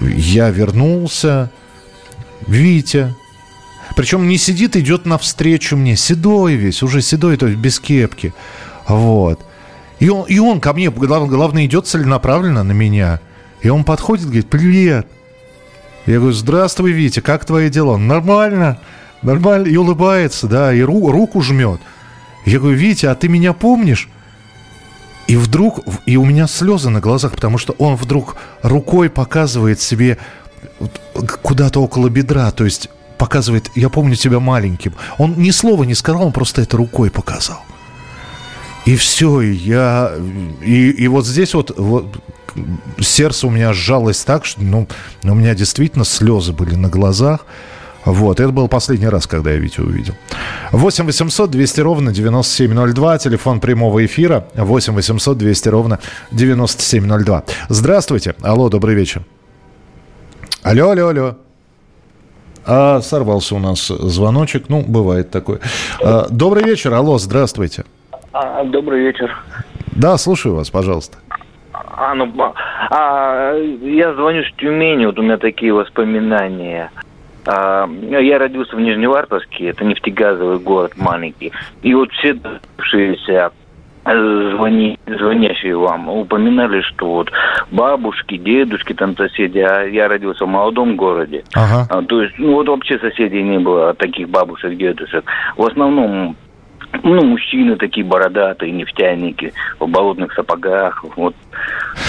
[0.00, 1.50] я вернулся,
[2.46, 3.14] Витя,
[3.94, 8.32] причем не сидит, идет навстречу мне, седой весь, уже седой, то есть без кепки.
[8.88, 9.40] Вот.
[9.98, 13.20] И он, и он ко мне, главное, идет целенаправленно на меня.
[13.62, 15.06] И он подходит, говорит, привет.
[16.04, 17.96] Я говорю, здравствуй, Витя, как твои дела?
[17.96, 18.78] Нормально,
[19.22, 19.66] нормально.
[19.66, 21.80] И улыбается, да, и ру, руку жмет.
[22.44, 24.08] Я говорю, Витя, а ты меня помнишь?
[25.26, 30.18] И вдруг, и у меня слезы на глазах, потому что он вдруг рукой показывает себе
[31.42, 34.94] куда-то около бедра, то есть показывает, я помню тебя маленьким.
[35.18, 37.62] Он ни слова не сказал, он просто это рукой показал.
[38.86, 40.12] И все, и я...
[40.64, 42.06] И, и вот здесь вот, вот
[43.00, 44.86] сердце у меня сжалось так, что ну,
[45.24, 47.44] у меня действительно слезы были на глазах.
[48.04, 50.14] Вот, это был последний раз, когда я Витю увидел.
[50.70, 55.98] 8 800 200 ровно 9702, телефон прямого эфира 8 800 200 ровно
[56.30, 57.42] 9702.
[57.68, 58.36] Здравствуйте.
[58.42, 59.24] Алло, добрый вечер.
[60.62, 61.36] Алло, алло, алло.
[62.64, 65.58] А, сорвался у нас звоночек, ну, бывает такое.
[66.00, 67.84] А, добрый вечер, алло, здравствуйте.
[68.38, 69.34] А, добрый вечер.
[69.96, 71.16] Да, слушаю вас, пожалуйста.
[71.72, 72.30] А, ну,
[72.90, 76.90] а, я звоню с Тюмени, вот у меня такие воспоминания.
[77.46, 81.50] А, я родился в Нижневартовске, это нефтегазовый город маленький.
[81.80, 83.52] И вот все дожившиеся
[84.04, 87.32] звони, звонящие вам упоминали, что вот
[87.70, 91.42] бабушки, дедушки, там соседи, а я родился в молодом городе.
[91.54, 91.86] Ага.
[91.88, 95.24] А, то есть, ну вот вообще соседей не было, таких бабушек, дедушек.
[95.56, 96.36] В основном
[97.02, 101.04] ну, мужчины такие бородатые, нефтяники, в болотных сапогах.
[101.16, 101.34] Вот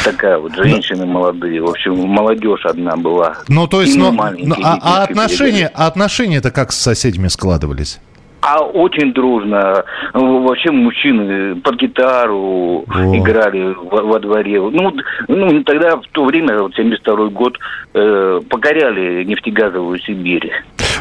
[0.03, 1.61] такая вот женщины ну, молодые.
[1.61, 3.37] В общем, молодежь одна была.
[3.47, 7.99] Ну, то есть, ну, ну а, а отношения, а отношения-то как с соседями складывались?
[8.41, 9.83] А очень дружно.
[10.13, 13.17] Вообще мужчины под гитару О.
[13.17, 14.61] играли во, во дворе.
[14.61, 14.93] Ну,
[15.27, 17.57] ну, тогда в то время, вот 72 год,
[17.93, 20.51] э, покоряли нефтегазовую Сибирь.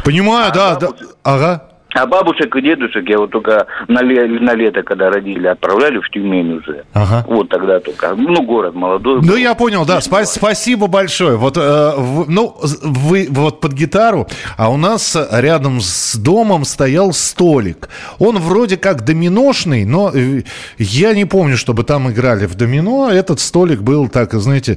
[0.04, 0.88] Понимаю, а да, да.
[1.22, 1.75] Ага.
[1.98, 6.10] А бабушек и дедушек я вот только на, ле- на лето, когда родили, отправляли в
[6.10, 6.84] Тюмень уже.
[6.92, 7.24] Ага.
[7.26, 8.14] Вот тогда только.
[8.14, 9.20] Ну, город молодой.
[9.22, 9.98] Ну, я понял, да.
[9.98, 11.36] Спа- спасибо большое.
[11.36, 11.60] Вот, э,
[11.96, 14.26] в, ну, вы вот под гитару,
[14.58, 17.88] а у нас рядом с домом стоял столик.
[18.18, 20.42] Он вроде как доминошный, но э,
[20.76, 23.08] я не помню, чтобы там играли в домино.
[23.10, 24.76] Этот столик был так, знаете,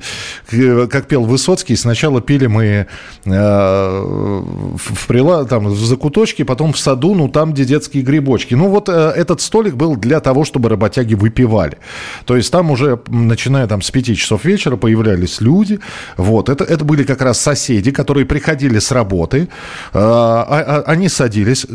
[0.89, 1.75] как пел Высоцкий.
[1.75, 2.88] Сначала пили мы э,
[3.25, 8.55] в, в, там, в закуточке, потом в саду ну, там, где детские грибочки.
[8.55, 11.77] Ну, вот э, этот столик был для того, чтобы работяги выпивали.
[12.25, 15.79] То есть там уже, начиная там с 5 часов вечера, появлялись люди.
[16.17, 19.49] Вот, это, это были как раз соседи, которые приходили с работы.
[19.93, 21.67] Э, а, а, они садились.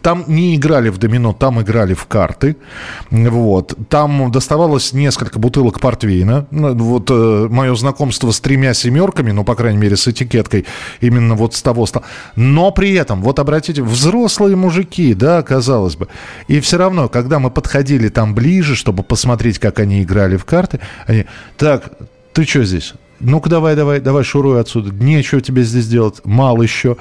[0.00, 2.56] Там не играли в домино, там играли в карты.
[3.10, 3.74] Вот.
[3.88, 6.46] Там доставалось несколько бутылок портвейна.
[6.50, 10.64] Ну, вот э, мое знакомство с тремя семерками, ну, по крайней мере, с этикеткой,
[11.00, 11.86] именно вот с того.
[12.36, 16.08] Но при этом, вот обратите, взрослые мужики, мужики, да, казалось бы.
[16.48, 20.80] И все равно, когда мы подходили там ближе, чтобы посмотреть, как они играли в карты,
[21.06, 21.92] они, так,
[22.32, 22.94] ты что здесь?
[23.20, 24.92] Ну-ка давай, давай, давай, шуруй отсюда.
[24.92, 26.96] Нечего тебе здесь делать, мало еще.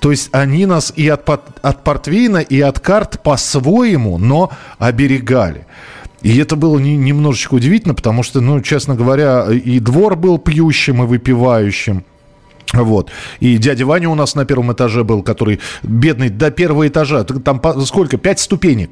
[0.00, 5.66] То есть они нас и от, от портвейна, и от карт по-своему, но оберегали.
[6.20, 11.02] И это было не, немножечко удивительно, потому что, ну, честно говоря, и двор был пьющим
[11.02, 12.04] и выпивающим.
[12.72, 13.10] Вот.
[13.40, 17.24] И дядя Ваня у нас на первом этаже был, который бедный до первого этажа.
[17.24, 18.16] Там сколько?
[18.16, 18.90] Пять ступенек.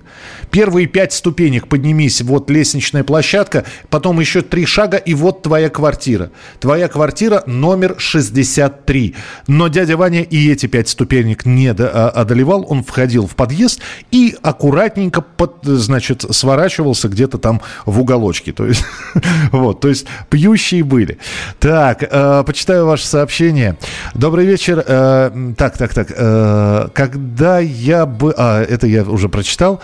[0.51, 6.31] Первые пять ступенек поднимись, вот лестничная площадка, потом еще три шага, и вот твоя квартира.
[6.59, 9.14] Твоя квартира номер 63.
[9.47, 12.66] Но дядя Ваня и эти пять ступенек не а, одолевал.
[12.69, 18.53] Он входил в подъезд и аккуратненько, под, значит, сворачивался где-то там в уголочке.
[18.53, 18.85] То есть,
[19.53, 21.19] вот, то есть пьющие были.
[21.59, 23.69] Так, э, почитаю ваше сообщение.
[24.14, 24.85] Добрый вечер.
[24.87, 26.09] Э, так, так, так.
[26.16, 28.35] Э, когда я бы...
[28.37, 29.80] А, это я уже прочитал.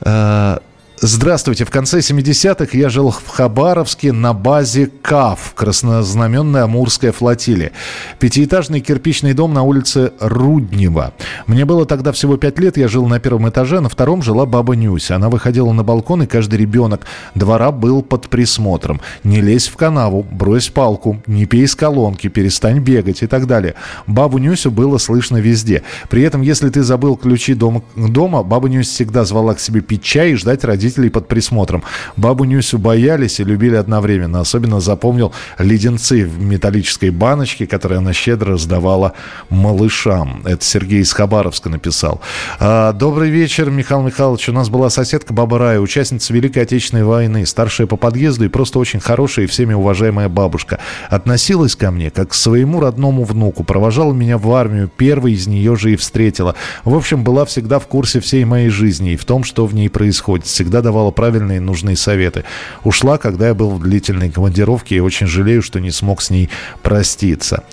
[0.00, 0.58] Э,
[1.00, 1.64] Здравствуйте.
[1.64, 7.70] В конце 70-х я жил в Хабаровске на базе КАФ, краснознаменная Амурская флотилия.
[8.18, 11.12] Пятиэтажный кирпичный дом на улице Руднева.
[11.46, 14.74] Мне было тогда всего пять лет, я жил на первом этаже, на втором жила баба
[14.74, 15.14] Нюся.
[15.14, 17.06] Она выходила на балкон, и каждый ребенок
[17.36, 19.00] двора был под присмотром.
[19.22, 23.76] Не лезь в канаву, брось палку, не пей из колонки, перестань бегать и так далее.
[24.08, 25.84] Бабу Нюсю было слышно везде.
[26.10, 30.02] При этом, если ты забыл ключи дома, дома баба Нюся всегда звала к себе пить
[30.02, 31.84] чай и ждать родителей родителей под присмотром.
[32.16, 34.40] Бабу Нюсю боялись и любили одновременно.
[34.40, 39.12] Особенно запомнил леденцы в металлической баночке, которые она щедро раздавала
[39.50, 40.42] малышам.
[40.46, 42.20] Это Сергей из Хабаровска написал.
[42.58, 44.48] А, добрый вечер, Михаил Михайлович.
[44.48, 48.78] У нас была соседка Баба Рая, участница Великой Отечественной войны, старшая по подъезду и просто
[48.78, 50.78] очень хорошая и всеми уважаемая бабушка.
[51.10, 55.76] Относилась ко мне как к своему родному внуку, провожала меня в армию, первой из нее
[55.76, 56.54] же и встретила.
[56.84, 59.90] В общем, была всегда в курсе всей моей жизни и в том, что в ней
[59.90, 60.46] происходит.
[60.46, 62.44] Всегда всегда давала правильные и нужные советы.
[62.84, 66.48] Ушла, когда я был в длительной командировке, и очень жалею, что не смог с ней
[66.82, 67.64] проститься.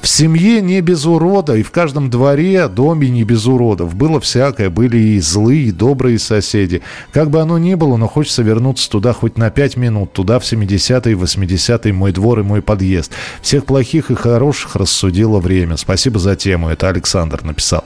[0.00, 3.94] В семье не без урода, и в каждом дворе, доме не без уродов.
[3.94, 6.82] Было всякое, были и злые, и добрые соседи.
[7.12, 10.42] Как бы оно ни было, но хочется вернуться туда хоть на пять минут, туда в
[10.42, 13.12] 70-е, 80-е, мой двор и мой подъезд.
[13.42, 15.76] Всех плохих и хороших рассудило время.
[15.76, 17.84] Спасибо за тему, это Александр написал.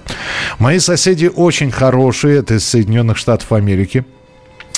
[0.59, 4.05] Мои соседи очень хорошие, это из Соединенных Штатов Америки.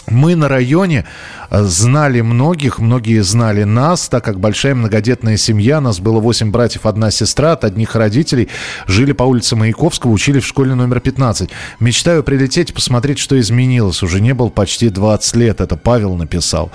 [0.08, 1.04] Мы на районе
[1.50, 6.86] э, знали многих, многие знали нас, так как большая многодетная семья, нас было 8 братьев,
[6.86, 8.48] одна сестра, от одних родителей,
[8.86, 11.50] жили по улице Маяковского, учили в школе номер 15.
[11.78, 14.02] Мечтаю прилететь, посмотреть, что изменилось.
[14.02, 16.72] Уже не был почти 20 лет, это Павел написал.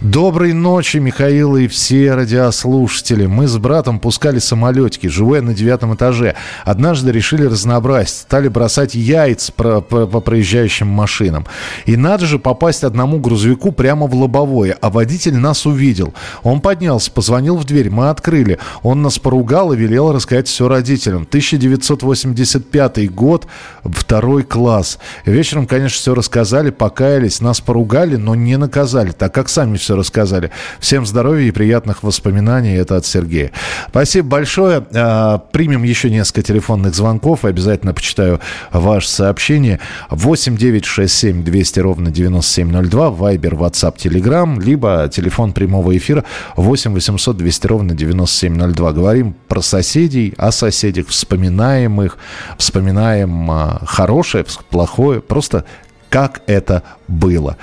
[0.00, 3.26] Доброй ночи, Михаил и все радиослушатели.
[3.26, 6.36] Мы с братом пускали самолетики, живу я на девятом этаже.
[6.64, 9.80] Однажды решили разнообразить, стали бросать яйца по
[10.20, 11.44] проезжающим машинам.
[11.84, 16.12] И надо же попасть попасть одному грузовику прямо в лобовое, а водитель нас увидел.
[16.42, 18.58] Он поднялся, позвонил в дверь, мы открыли.
[18.82, 21.22] Он нас поругал и велел рассказать все родителям.
[21.22, 23.46] 1985 год,
[23.84, 24.98] второй класс.
[25.24, 30.50] Вечером, конечно, все рассказали, покаялись, нас поругали, но не наказали, так как сами все рассказали.
[30.78, 32.74] Всем здоровья и приятных воспоминаний.
[32.74, 33.50] Это от Сергея.
[33.88, 34.86] Спасибо большое.
[34.92, 37.46] А, примем еще несколько телефонных звонков.
[37.46, 38.40] Обязательно почитаю
[38.70, 39.80] ваше сообщение.
[40.10, 46.24] 8 9 6 7 200 ровно 97 9702, Вайбер, WhatsApp, Telegram, либо телефон прямого эфира
[46.56, 48.92] 8 800 200 ровно 9702.
[48.92, 52.18] Говорим про соседей, о соседях, вспоминаем их,
[52.56, 55.64] вспоминаем а, хорошее, плохое, просто
[56.10, 57.56] как это было.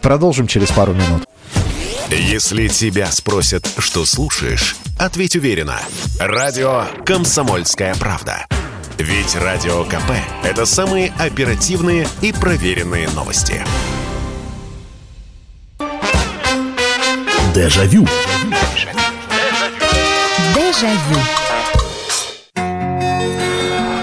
[0.00, 1.24] Продолжим через пару минут.
[2.10, 5.78] Если тебя спросят, что слушаешь, ответь уверенно.
[6.18, 8.46] Радио «Комсомольская правда».
[8.98, 10.10] Ведь Радио КП–
[10.42, 13.62] это самые оперативные и проверенные новости.
[17.58, 18.06] Дежавю.
[20.54, 21.18] Дежавю.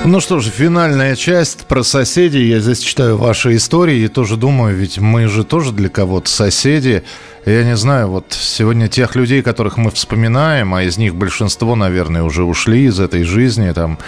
[0.03, 2.49] Ну что же, финальная часть про соседей.
[2.49, 7.03] Я здесь читаю ваши истории и тоже думаю, ведь мы же тоже для кого-то соседи.
[7.45, 12.23] Я не знаю, вот сегодня тех людей, которых мы вспоминаем, а из них большинство, наверное,
[12.23, 13.99] уже ушли из этой жизни, там,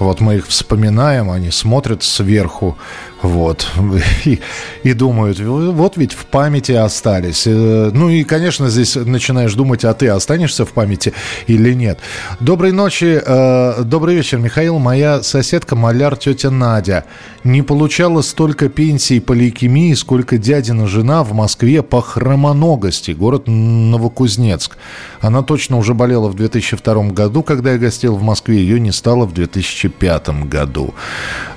[0.00, 2.76] вот мы их вспоминаем, они смотрят сверху,
[3.22, 3.68] вот,
[4.24, 4.40] и,
[4.82, 7.46] и думают, вот ведь в памяти остались.
[7.46, 11.12] Э, ну и, конечно, здесь начинаешь думать, а ты останешься в памяти
[11.46, 11.98] или нет.
[12.40, 14.78] Доброй ночи, э, добрый вечер, Михаил.
[14.78, 17.04] Моя соседка, маляр тетя Надя,
[17.44, 23.44] не получала столько пенсий по лейкемии, сколько дядина жена в Москве по хромоногу Многости, город
[23.46, 24.76] Новокузнецк.
[25.20, 28.58] Она точно уже болела в 2002 году, когда я гостил в Москве.
[28.58, 30.94] Ее не стало в 2005 году.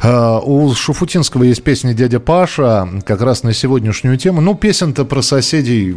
[0.02, 4.42] А, у Шуфутинского есть песня «Дядя Паша», как раз на сегодняшнюю тему.
[4.42, 5.96] Ну, песен-то про соседей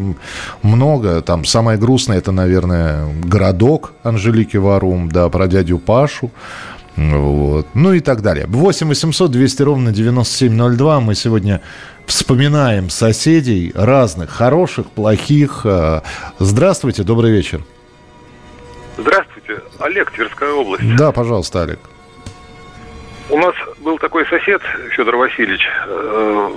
[0.62, 1.22] много.
[1.22, 6.30] Там самое грустное, это, наверное, «Городок» Анжелики Варум, да, про дядю Пашу.
[6.96, 7.66] Вот.
[7.74, 8.46] Ну и так далее.
[8.48, 11.00] 8 800 200 ровно 9702.
[11.00, 11.60] Мы сегодня
[12.06, 15.66] вспоминаем соседей разных, хороших, плохих.
[16.38, 17.64] Здравствуйте, добрый вечер.
[18.96, 20.96] Здравствуйте, Олег, Тверская область.
[20.96, 21.80] Да, пожалуйста, Олег.
[23.30, 25.68] У нас был такой сосед, Федор Васильевич.
[25.86, 26.50] Э,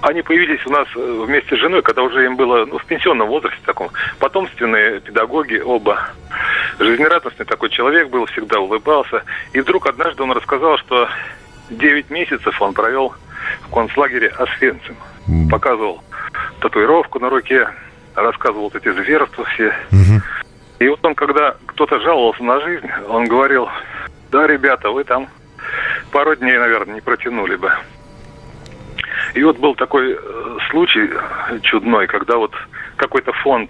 [0.00, 3.28] они появились у нас э, вместе с женой, когда уже им было ну, в пенсионном
[3.28, 3.90] возрасте таком.
[4.18, 6.08] Потомственные педагоги оба.
[6.80, 9.22] Жизнерадостный такой человек был, всегда улыбался.
[9.52, 11.08] И вдруг однажды он рассказал, что
[11.70, 13.14] 9 месяцев он провел
[13.68, 14.96] в концлагере Освенцим.
[15.50, 16.02] Показывал
[16.60, 17.68] татуировку на руке,
[18.14, 19.74] рассказывал вот эти зверства все.
[20.80, 23.68] И вот он, когда кто-то жаловался на жизнь, он говорил,
[24.30, 25.28] да, ребята, вы там
[26.14, 27.72] пару дней, наверное, не протянули бы.
[29.34, 31.10] И вот был такой э, случай
[31.62, 32.52] чудной, когда вот
[32.96, 33.68] какой-то фонд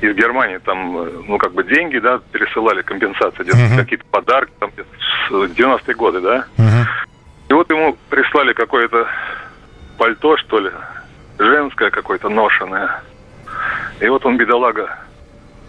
[0.00, 3.76] из Германии там, э, ну, как бы деньги, да, пересылали компенсации, uh-huh.
[3.76, 4.70] какие-то подарки, там,
[5.30, 6.46] 90-е годы, да.
[6.56, 6.86] Uh-huh.
[7.50, 9.06] И вот ему прислали какое-то
[9.98, 10.70] пальто, что ли,
[11.38, 13.02] женское какое-то ношенное.
[14.00, 14.98] И вот он, бедолага,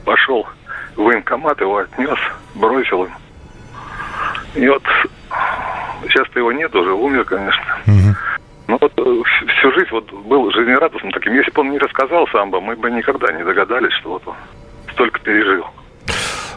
[0.06, 0.48] пошел
[0.96, 2.20] в военкомат, его отнес,
[2.56, 3.12] бросил им.
[4.56, 4.84] И вот
[6.04, 7.64] сейчас-то его нет уже, умер, конечно.
[7.88, 8.16] Угу.
[8.68, 9.24] Ну вот э,
[9.58, 11.34] всю жизнь вот был жизнерадостным таким.
[11.34, 14.36] Если бы он не рассказал сам бы, мы бы никогда не догадались, что вот он
[14.94, 15.66] столько пережил.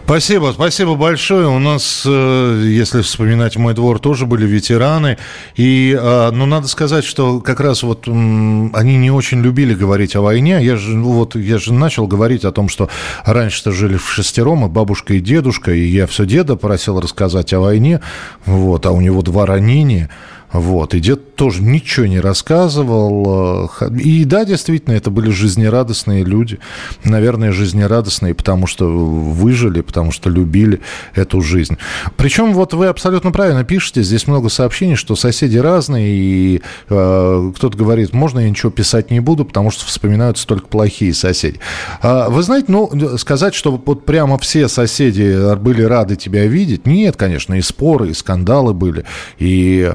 [0.04, 1.48] Спасибо, спасибо большое.
[1.48, 5.16] У нас, э, если вспоминать мой двор, тоже были ветераны.
[5.56, 10.20] И, э, ну, надо сказать, что как раз вот они не очень любили говорить о
[10.20, 10.62] войне.
[10.62, 12.90] Я же, ну, вот, я же начал говорить о том, что
[13.24, 17.60] раньше-то жили в шестером, и бабушка, и дедушка, и я все деда просил рассказать о
[17.60, 18.02] войне,
[18.44, 20.10] вот, а у него два ранения.
[20.54, 20.94] Вот.
[20.94, 23.68] И дед тоже ничего не рассказывал.
[23.98, 26.60] И да, действительно, это были жизнерадостные люди.
[27.02, 30.80] Наверное, жизнерадостные, потому что выжили, потому что любили
[31.14, 31.76] эту жизнь.
[32.16, 34.04] Причем вот вы абсолютно правильно пишете.
[34.04, 36.14] Здесь много сообщений, что соседи разные.
[36.14, 41.14] И э, кто-то говорит, можно я ничего писать не буду, потому что вспоминаются только плохие
[41.14, 41.58] соседи.
[42.00, 47.16] А, вы знаете, ну, сказать, что вот прямо все соседи были рады тебя видеть, нет,
[47.16, 49.04] конечно, и споры, и скандалы были.
[49.38, 49.92] И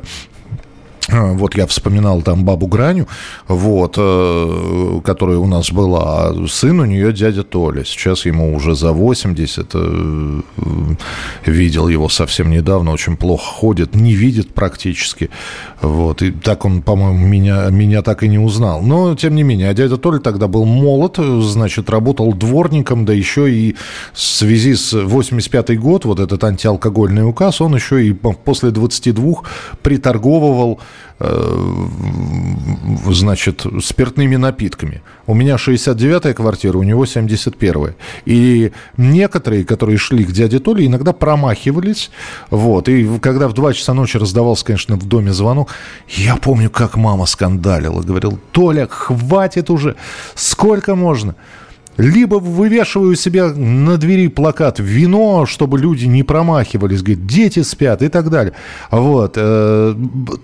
[1.12, 3.08] вот я вспоминал там бабу Граню,
[3.48, 6.34] вот, э, которая у нас была.
[6.48, 7.84] Сын у нее дядя Толя.
[7.84, 9.72] Сейчас ему уже за 80.
[9.74, 10.42] Э,
[11.46, 12.92] видел его совсем недавно.
[12.92, 15.30] Очень плохо ходит, не видит практически.
[15.82, 16.22] Вот.
[16.22, 18.82] И так он, по-моему, меня, меня так и не узнал.
[18.82, 23.52] Но, тем не менее, а дядя Толя тогда был молод, значит, работал дворником, да еще
[23.52, 23.76] и
[24.14, 29.42] в связи с 85-й год, вот этот антиалкогольный указ, он еще и после 22
[29.82, 30.76] приторговывал Э,
[33.08, 35.02] значит, спиртными напитками.
[35.28, 37.96] У меня 69-я квартира, у него 71-я.
[38.26, 42.10] И некоторые, которые шли к дяде Толе, иногда промахивались.
[42.50, 42.88] Вот.
[42.88, 45.70] И когда в 2 часа ночи раздавался, конечно, в доме звонок,
[46.08, 48.02] я помню, как мама скандалила.
[48.02, 49.96] Говорил, Толя, хватит уже,
[50.36, 51.36] сколько можно?
[52.00, 58.08] Либо вывешиваю себя на двери плакат «Вино», чтобы люди не промахивались, говорит, дети спят и
[58.08, 58.54] так далее.
[58.90, 59.34] Вот.
[59.36, 59.96] Э,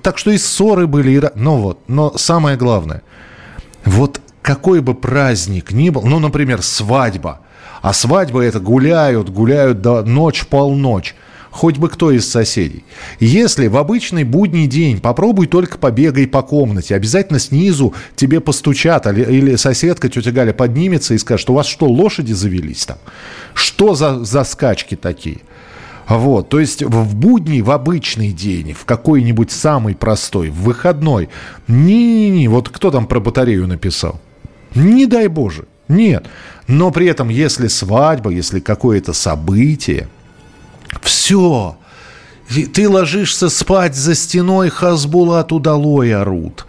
[0.01, 1.11] так что и ссоры были.
[1.11, 1.21] И...
[1.35, 1.79] Ну вот.
[1.87, 3.03] Но самое главное,
[3.85, 7.39] вот какой бы праздник ни был, ну, например, свадьба,
[7.81, 11.15] а свадьба это гуляют, гуляют до ночь-полночь
[11.55, 12.83] хоть бы кто из соседей.
[13.21, 19.23] Если в обычный будний день попробуй только побегай по комнате, обязательно снизу тебе постучат, или,
[19.23, 22.97] или соседка, тетя Галя, поднимется и скажет, у вас что, лошади завелись там?
[23.53, 25.39] Что за, за скачки такие?
[26.09, 31.29] Вот, то есть в будний, в обычный день, в какой-нибудь самый простой, в выходной.
[31.69, 34.19] Не-не-не, вот кто там про батарею написал?
[34.75, 36.25] Не дай Боже, нет.
[36.67, 40.09] Но при этом, если свадьба, если какое-то событие,
[41.01, 41.77] все,
[42.73, 46.65] ты ложишься спать за стеной, Хазбулат удалой орут.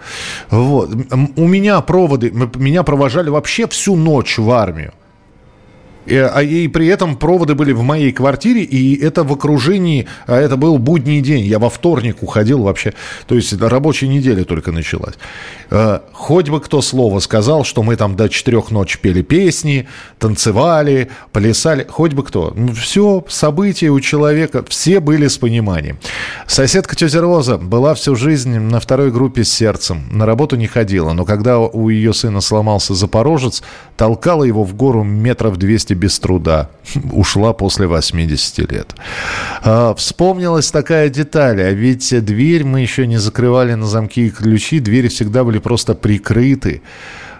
[0.51, 0.91] Вот.
[1.37, 4.93] У меня проводы, меня провожали вообще всю ночь в армию.
[6.07, 10.37] И, а, и при этом проводы были в моей квартире, и это в окружении, а
[10.37, 11.45] это был будний день.
[11.45, 12.95] Я во вторник уходил вообще,
[13.27, 15.15] то есть рабочая неделя только началась.
[15.71, 19.89] Э, хоть бы кто слово сказал, что мы там до четырех ночи пели песни,
[20.19, 22.53] танцевали, плясали, хоть бы кто.
[22.55, 25.99] Ну, все события у человека, все были с пониманием.
[26.47, 31.13] Соседка тетя Роза была всю жизнь на второй группе с сердцем, на работу не ходила,
[31.13, 33.63] но когда у ее сына сломался запорожец,
[33.97, 36.71] толкала его в гору метров 200 без труда.
[37.13, 38.95] Ушла после 80 лет.
[39.63, 44.81] А, вспомнилась такая деталь, а ведь дверь мы еще не закрывали на замки и ключи,
[44.81, 46.83] двери всегда были просто прикрыты.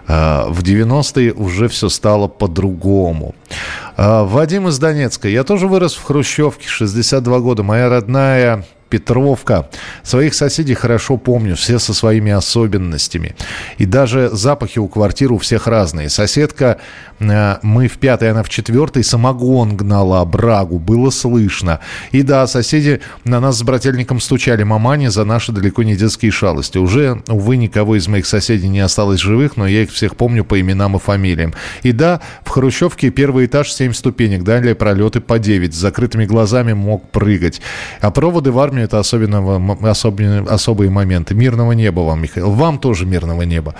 [0.07, 3.35] А, в 90-е уже все стало по-другому.
[3.97, 5.27] А, Вадим из Донецка.
[5.27, 7.63] Я тоже вырос в Хрущевке, 62 года.
[7.63, 9.69] Моя родная Петровка.
[10.03, 13.35] Своих соседей хорошо помню, все со своими особенностями.
[13.77, 16.09] И даже запахи у квартир у всех разные.
[16.09, 16.79] Соседка,
[17.19, 21.79] э, мы в пятой, она в четвертой, самогон гнала, брагу, было слышно.
[22.11, 26.77] И да, соседи на нас с брательником стучали мамане за наши далеко не детские шалости.
[26.77, 30.59] Уже, увы, никого из моих соседей не осталось живых, но я их всех помню по
[30.59, 31.53] именам и фамилиям.
[31.83, 35.73] И да, в Хрущевке первый этаж 7 ступенек, далее пролеты по 9.
[35.73, 37.61] С закрытыми глазами мог прыгать.
[38.01, 41.33] А проводы в армии армию это особенно, особенные, особые моменты.
[41.33, 42.51] Мирного неба вам, Михаил.
[42.51, 43.75] Вам тоже мирного неба.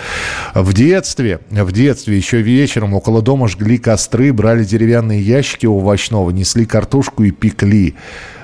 [0.54, 6.32] В детстве, в детстве еще вечером около дома жгли костры, брали деревянные ящики у овощного,
[6.32, 7.96] несли картошку и пекли.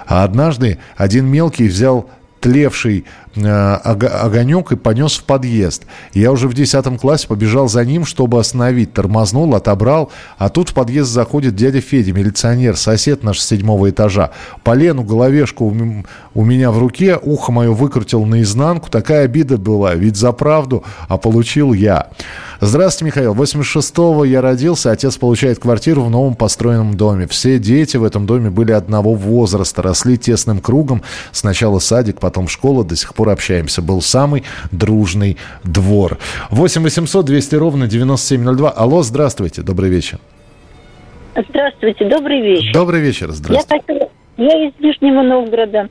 [0.05, 3.05] А однажды один мелкий взял тлевший
[3.35, 5.83] огонек и понес в подъезд.
[6.13, 8.93] Я уже в 10 классе побежал за ним, чтобы остановить.
[8.93, 10.11] Тормознул, отобрал.
[10.37, 14.31] А тут в подъезд заходит дядя Федя, милиционер, сосед наш с седьмого этажа.
[14.63, 15.65] Полену, головешку
[16.33, 18.89] у меня в руке, ухо мое выкрутил наизнанку.
[18.89, 22.09] Такая обида была, ведь за правду, а получил я.
[22.61, 23.33] Здравствуйте, Михаил.
[23.33, 27.27] 86-го я родился, отец получает квартиру в новом построенном доме.
[27.27, 31.01] Все дети в этом доме были одного возраста, росли тесным кругом.
[31.31, 33.81] Сначала садик, потом школа, до сих пор общаемся.
[33.81, 36.17] Был самый дружный двор.
[36.49, 38.69] 8 800 200 ровно 9702.
[38.69, 40.19] Алло, здравствуйте, добрый вечер.
[41.35, 42.73] Здравствуйте, добрый вечер.
[42.73, 44.09] Добрый вечер, здравствуйте.
[44.37, 45.89] Я, я из Нижнего Новгорода.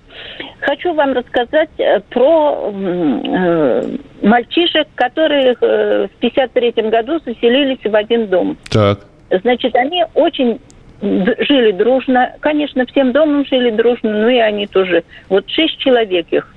[0.60, 8.28] Хочу вам рассказать э, про э, мальчишек, которые э, в 53 году заселились в один
[8.28, 8.56] дом.
[8.70, 9.00] Так.
[9.30, 10.60] Значит, они очень
[11.00, 12.32] жили дружно.
[12.40, 15.02] Конечно, всем домом жили дружно, но и они тоже.
[15.28, 16.54] Вот шесть человек их.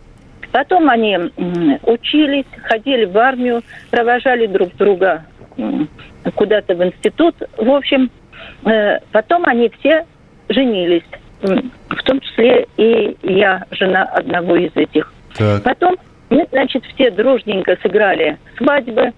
[0.55, 1.17] Потом они
[1.83, 5.25] учились, ходили в армию, провожали друг друга
[6.33, 7.35] куда-то в институт.
[7.57, 8.09] В общем,
[8.63, 10.05] э, потом они все
[10.47, 11.03] женились
[11.41, 15.13] в том числе и я, жена одного из этих.
[15.37, 15.61] Так.
[15.63, 15.97] Потом
[16.29, 19.11] мы, значит, все дружненько сыграли свадьбы,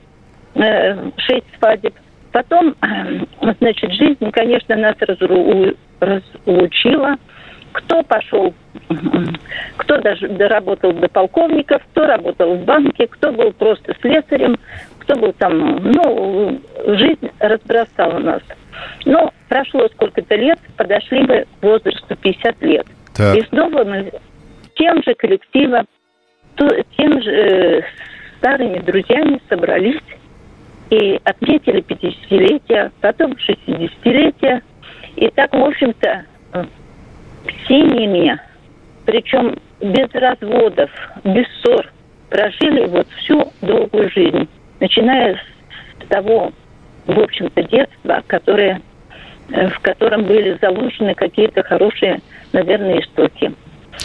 [0.56, 1.94] э, шесть свадеб.
[2.32, 7.18] Потом, э, значит, жизнь, конечно, нас разру, разучила.
[7.74, 8.56] Кто пошел,
[9.78, 14.58] кто даже доработал до полковника, кто работал в банке, кто был просто слесарем,
[15.00, 18.42] кто был там, ну, жизнь разбросала нас.
[19.06, 22.88] Но прошло сколько-то лет, подошли мы к возрасту 50 лет.
[23.16, 23.38] Так.
[23.38, 24.12] И снова мы
[24.76, 25.86] тем же коллективом,
[26.98, 27.82] тем же э,
[28.38, 30.02] старыми друзьями собрались
[30.90, 34.62] и отметили 50-летие, потом 60-летие.
[35.16, 36.66] И так, в общем-то, э,
[37.68, 38.40] семьями,
[39.08, 40.92] причем без разводов,
[41.24, 41.92] без ссор,
[42.30, 44.50] прожили вот всю долгую жизнь,
[44.82, 45.40] начиная
[46.04, 46.52] с того
[47.08, 48.82] в общем-то, детства, которое,
[49.50, 52.20] э, в котором были заложены какие-то хорошие,
[52.52, 53.54] наверное, истоки.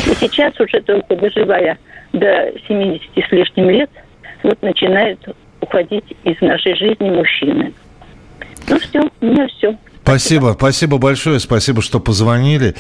[0.07, 1.79] И сейчас уже только доживая
[2.13, 3.91] до 70 с лишним лет,
[4.45, 5.19] вот начинают
[5.61, 7.73] уходить из нашей жизни мужчины.
[8.69, 9.77] Ну все, у меня все.
[10.03, 12.75] Спасибо, спасибо большое, спасибо, что позвонили.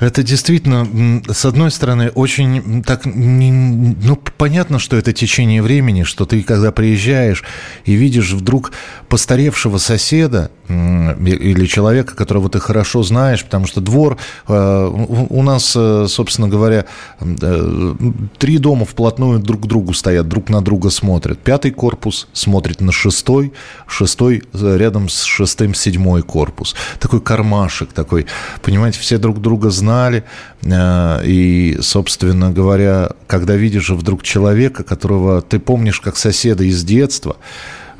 [0.00, 6.42] Это действительно, с одной стороны, очень так, ну, понятно, что это течение времени, что ты,
[6.42, 7.44] когда приезжаешь
[7.84, 8.72] и видишь вдруг
[9.08, 14.18] постаревшего соседа или человека, которого ты хорошо знаешь, потому что двор,
[14.48, 14.90] э,
[15.30, 16.86] у нас, э, собственно говоря,
[17.20, 17.94] э,
[18.38, 21.38] три дома вплотную друг к другу стоят, друг на друга смотрят.
[21.38, 23.52] Пятый корпус смотрит на шестой,
[23.86, 28.26] шестой рядом с шестым седьмой корпус корпус, такой кармашек такой.
[28.62, 30.24] Понимаете, все друг друга знали.
[30.62, 37.36] Э, и, собственно говоря, когда видишь вдруг человека, которого ты помнишь как соседа из детства,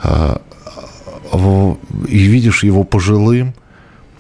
[0.03, 0.37] э,
[2.09, 3.55] и видишь его пожилым,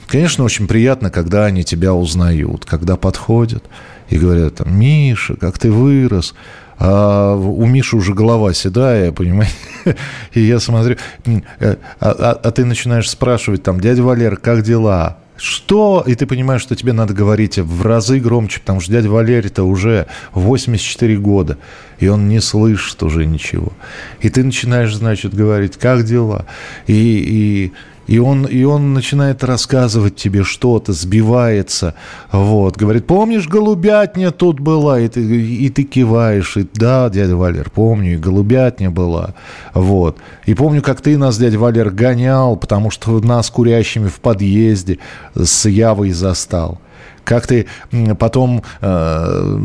[0.06, 3.64] конечно, очень приятно, когда они тебя узнают, когда подходят
[4.10, 6.34] и говорят, Миша, как ты вырос,
[6.78, 9.54] а у Миши уже голова седая, понимаете?
[10.32, 10.96] И я смотрю,
[11.60, 15.18] а, а, а ты начинаешь спрашивать там, дядя Валер, как дела?
[15.36, 16.04] Что?
[16.06, 20.06] И ты понимаешь, что тебе надо говорить в разы громче, потому что дядя Валерий-то уже
[20.32, 21.58] 84 года,
[21.98, 23.72] и он не слышит уже ничего.
[24.20, 26.46] И ты начинаешь, значит, говорить, как дела?
[26.86, 27.72] И, и
[28.06, 31.94] и он, и он начинает рассказывать тебе что-то, сбивается,
[32.32, 37.70] вот, говорит, помнишь, голубятня тут была, и ты, и ты киваешь, и да, дядя Валер,
[37.70, 39.34] помню, и голубятня была,
[39.72, 40.18] вот.
[40.46, 44.98] И помню, как ты нас, дядя Валер, гонял, потому что нас курящими в подъезде
[45.34, 46.80] с Явой застал
[47.24, 47.66] как ты
[48.18, 49.58] потом э,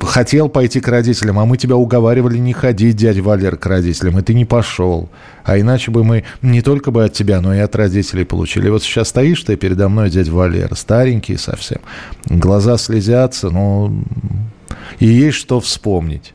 [0.00, 4.22] хотел пойти к родителям, а мы тебя уговаривали не ходить, дядя Валер, к родителям, и
[4.22, 5.08] ты не пошел.
[5.44, 8.68] А иначе бы мы не только бы от тебя, но и от родителей получили.
[8.68, 11.80] Вот сейчас стоишь ты передо мной, дядя Валер, старенький совсем,
[12.26, 14.04] глаза слезятся, ну,
[14.98, 16.34] и есть что вспомнить.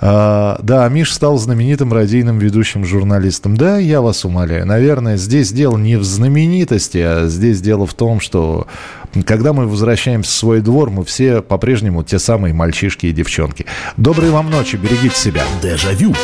[0.00, 3.56] А, да, Миш стал знаменитым радийным ведущим журналистом.
[3.56, 4.66] Да, я вас умоляю.
[4.66, 8.66] Наверное, здесь дело не в знаменитости, а здесь дело в том, что
[9.24, 13.66] когда мы возвращаемся в свой двор, мы все по-прежнему те самые мальчишки и девчонки.
[13.96, 15.42] Доброй вам ночи, берегите себя.
[15.62, 16.14] Дежавю.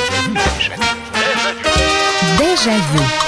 [2.38, 3.23] Дежавю.